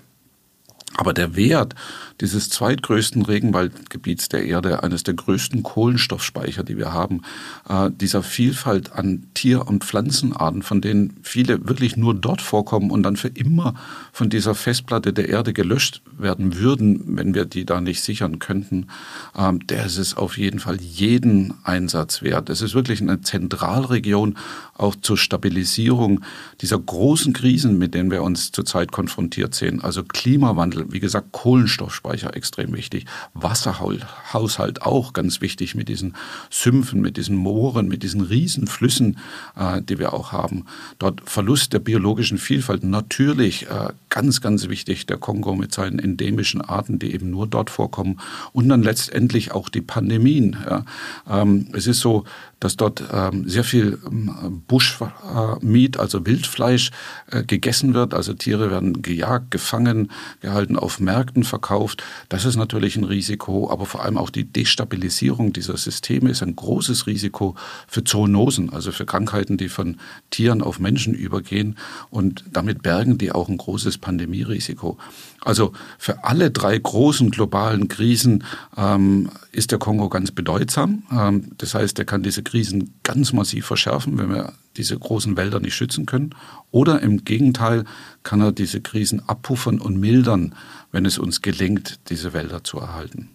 Aber 0.96 1.12
der 1.12 1.36
Wert 1.36 1.76
dieses 2.20 2.50
zweitgrößten 2.50 3.22
Regenwaldgebiets 3.22 4.28
der 4.28 4.44
Erde, 4.44 4.82
eines 4.82 5.02
der 5.02 5.14
größten 5.14 5.62
Kohlenstoffspeicher, 5.62 6.62
die 6.62 6.76
wir 6.76 6.92
haben, 6.92 7.22
äh, 7.68 7.90
dieser 7.90 8.22
Vielfalt 8.22 8.92
an 8.92 9.26
Tier- 9.34 9.66
und 9.66 9.84
Pflanzenarten, 9.84 10.62
von 10.62 10.80
denen 10.80 11.14
viele 11.22 11.66
wirklich 11.68 11.96
nur 11.96 12.14
dort 12.14 12.42
vorkommen 12.42 12.90
und 12.90 13.02
dann 13.02 13.16
für 13.16 13.28
immer 13.28 13.74
von 14.12 14.28
dieser 14.28 14.54
Festplatte 14.54 15.12
der 15.12 15.28
Erde 15.28 15.52
gelöscht 15.52 16.02
werden 16.18 16.56
würden, 16.56 17.16
wenn 17.16 17.34
wir 17.34 17.46
die 17.46 17.64
da 17.64 17.80
nicht 17.80 18.02
sichern 18.02 18.38
könnten, 18.38 18.88
äh, 19.34 19.52
der 19.64 19.86
ist 19.86 19.98
es 19.98 20.16
auf 20.16 20.36
jeden 20.36 20.60
Fall 20.60 20.80
jeden 20.80 21.54
Einsatz 21.64 22.22
wert. 22.22 22.50
Es 22.50 22.60
ist 22.60 22.74
wirklich 22.74 23.00
eine 23.00 23.22
Zentralregion 23.22 24.36
auch 24.76 24.94
zur 24.96 25.16
Stabilisierung 25.16 26.20
dieser 26.60 26.78
großen 26.78 27.32
Krisen, 27.32 27.78
mit 27.78 27.94
denen 27.94 28.10
wir 28.10 28.22
uns 28.22 28.52
zurzeit 28.52 28.92
konfrontiert 28.92 29.54
sehen. 29.54 29.80
Also 29.82 30.02
Klimawandel, 30.04 30.86
wie 30.92 31.00
gesagt, 31.00 31.32
Kohlenstoffspeicher 31.32 32.09
extrem 32.12 32.72
wichtig, 32.74 33.06
Wasserhaushalt 33.34 34.82
auch 34.82 35.12
ganz 35.12 35.40
wichtig 35.40 35.74
mit 35.74 35.88
diesen 35.88 36.16
Sümpfen, 36.50 37.00
mit 37.00 37.16
diesen 37.16 37.36
Mooren, 37.36 37.88
mit 37.88 38.02
diesen 38.02 38.20
Riesenflüssen, 38.20 39.18
äh, 39.56 39.82
die 39.82 39.98
wir 39.98 40.12
auch 40.12 40.32
haben. 40.32 40.66
Dort 40.98 41.22
Verlust 41.28 41.72
der 41.72 41.78
biologischen 41.78 42.38
Vielfalt 42.38 42.84
natürlich 42.84 43.68
äh, 43.68 43.90
ganz, 44.08 44.40
ganz 44.40 44.68
wichtig. 44.68 45.06
Der 45.06 45.16
Kongo 45.16 45.54
mit 45.54 45.72
seinen 45.72 45.98
endemischen 45.98 46.61
Arten, 46.61 46.98
die 46.98 47.12
eben 47.12 47.30
nur 47.30 47.46
dort 47.46 47.70
vorkommen. 47.70 48.20
Und 48.52 48.68
dann 48.68 48.82
letztendlich 48.82 49.52
auch 49.52 49.68
die 49.68 49.80
Pandemien. 49.80 50.56
Ja. 50.68 50.84
Ähm, 51.28 51.68
es 51.72 51.86
ist 51.86 52.00
so, 52.00 52.24
dass 52.61 52.76
dort 52.76 53.02
ähm, 53.12 53.48
sehr 53.48 53.64
viel 53.64 53.98
ähm, 54.06 54.62
Bushmeat, 54.68 55.98
also 55.98 56.26
Wildfleisch, 56.26 56.90
äh, 57.30 57.42
gegessen 57.42 57.94
wird. 57.94 58.14
Also 58.14 58.34
Tiere 58.34 58.70
werden 58.70 59.02
gejagt, 59.02 59.50
gefangen, 59.50 60.11
gehalten, 60.40 60.76
auf 60.76 61.00
Märkten 61.00 61.42
verkauft. 61.42 62.04
Das 62.28 62.44
ist 62.44 62.56
natürlich 62.56 62.96
ein 62.96 63.04
Risiko, 63.04 63.70
aber 63.70 63.86
vor 63.86 64.04
allem 64.04 64.18
auch 64.18 64.30
die 64.30 64.44
Destabilisierung 64.44 65.52
dieser 65.52 65.76
Systeme 65.78 66.30
ist 66.30 66.42
ein 66.42 66.54
großes 66.54 67.06
Risiko 67.06 67.56
für 67.88 68.04
Zoonosen, 68.04 68.70
also 68.70 68.92
für 68.92 69.06
Krankheiten, 69.06 69.56
die 69.56 69.70
von 69.70 69.96
Tieren 70.28 70.61
auf 70.61 70.78
Menschen 70.78 71.14
übergehen. 71.14 71.78
Und 72.11 72.44
damit 72.52 72.82
bergen 72.82 73.16
die 73.16 73.32
auch 73.32 73.48
ein 73.48 73.56
großes 73.56 73.98
Pandemierisiko. 73.98 74.98
Also 75.43 75.72
für 75.99 76.24
alle 76.24 76.51
drei 76.51 76.78
großen 76.78 77.30
globalen 77.30 77.88
Krisen 77.88 78.45
ähm, 78.76 79.30
ist 79.53 79.70
der 79.70 79.78
Kongo 79.78 80.09
ganz 80.09 80.32
bedeutsam. 80.32 81.05
Ähm, 81.11 81.53
das 81.57 81.74
heißt, 81.74 81.99
er 81.99 82.05
kann 82.05 82.22
diese 82.22 82.43
Krisen 82.43 82.95
ganz 83.03 83.32
massiv 83.32 83.66
verschärfen, 83.66 84.18
wenn 84.18 84.30
wir 84.30 84.53
diese 84.76 84.99
großen 84.99 85.36
Wälder 85.36 85.61
nicht 85.61 85.74
schützen 85.74 86.07
können. 86.07 86.34
Oder 86.70 87.01
im 87.01 87.24
Gegenteil 87.24 87.84
kann 88.22 88.41
er 88.41 88.53
diese 88.53 88.80
Krisen 88.80 89.26
abpuffern 89.28 89.80
und 89.80 89.99
mildern, 89.99 90.55
wenn 90.93 91.07
es 91.07 91.18
uns 91.18 91.41
gelingt, 91.43 92.01
diese 92.11 92.32
Wälder 92.32 92.62
zu 92.62 92.78
erhalten. 92.78 93.30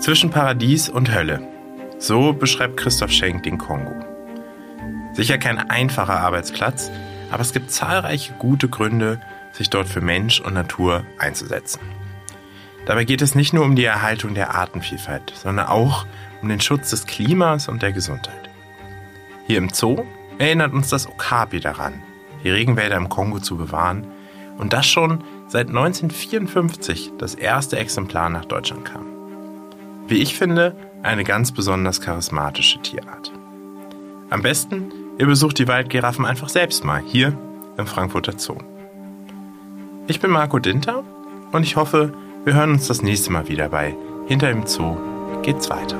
Zwischen 0.00 0.28
Paradies 0.28 0.90
und 0.90 1.14
Hölle. 1.14 1.53
So 2.06 2.34
beschreibt 2.34 2.76
Christoph 2.76 3.12
Schenk 3.12 3.44
den 3.44 3.56
Kongo. 3.56 3.94
Sicher 5.14 5.38
kein 5.38 5.56
einfacher 5.56 6.20
Arbeitsplatz, 6.20 6.90
aber 7.30 7.40
es 7.40 7.54
gibt 7.54 7.70
zahlreiche 7.70 8.34
gute 8.34 8.68
Gründe, 8.68 9.22
sich 9.52 9.70
dort 9.70 9.88
für 9.88 10.02
Mensch 10.02 10.38
und 10.38 10.52
Natur 10.52 11.06
einzusetzen. 11.18 11.80
Dabei 12.84 13.04
geht 13.04 13.22
es 13.22 13.34
nicht 13.34 13.54
nur 13.54 13.64
um 13.64 13.74
die 13.74 13.86
Erhaltung 13.86 14.34
der 14.34 14.54
Artenvielfalt, 14.54 15.32
sondern 15.34 15.66
auch 15.66 16.04
um 16.42 16.50
den 16.50 16.60
Schutz 16.60 16.90
des 16.90 17.06
Klimas 17.06 17.68
und 17.68 17.80
der 17.80 17.92
Gesundheit. 17.92 18.50
Hier 19.46 19.56
im 19.56 19.70
Zoo 19.70 20.04
erinnert 20.36 20.74
uns 20.74 20.90
das 20.90 21.08
Okapi 21.08 21.58
daran, 21.60 22.02
die 22.42 22.50
Regenwälder 22.50 22.96
im 22.96 23.08
Kongo 23.08 23.38
zu 23.38 23.56
bewahren 23.56 24.06
und 24.58 24.74
das 24.74 24.86
schon 24.86 25.24
seit 25.48 25.68
1954 25.68 27.12
das 27.16 27.34
erste 27.34 27.78
Exemplar 27.78 28.28
nach 28.28 28.44
Deutschland 28.44 28.84
kam. 28.84 29.06
Wie 30.06 30.18
ich 30.18 30.36
finde, 30.36 30.76
eine 31.04 31.24
ganz 31.24 31.52
besonders 31.52 32.00
charismatische 32.00 32.80
Tierart. 32.80 33.30
Am 34.30 34.42
besten, 34.42 34.90
ihr 35.18 35.26
besucht 35.26 35.58
die 35.58 35.68
Waldgiraffen 35.68 36.24
einfach 36.24 36.48
selbst 36.48 36.84
mal 36.84 37.02
hier 37.06 37.36
im 37.76 37.86
Frankfurter 37.86 38.38
Zoo. 38.38 38.56
Ich 40.06 40.20
bin 40.20 40.30
Marco 40.30 40.58
Dinter 40.58 41.04
und 41.52 41.62
ich 41.62 41.76
hoffe, 41.76 42.12
wir 42.44 42.54
hören 42.54 42.72
uns 42.72 42.88
das 42.88 43.02
nächste 43.02 43.30
Mal 43.32 43.48
wieder 43.48 43.68
bei 43.68 43.94
Hinter 44.26 44.48
dem 44.48 44.66
Zoo 44.66 44.96
geht's 45.42 45.68
weiter. 45.70 45.96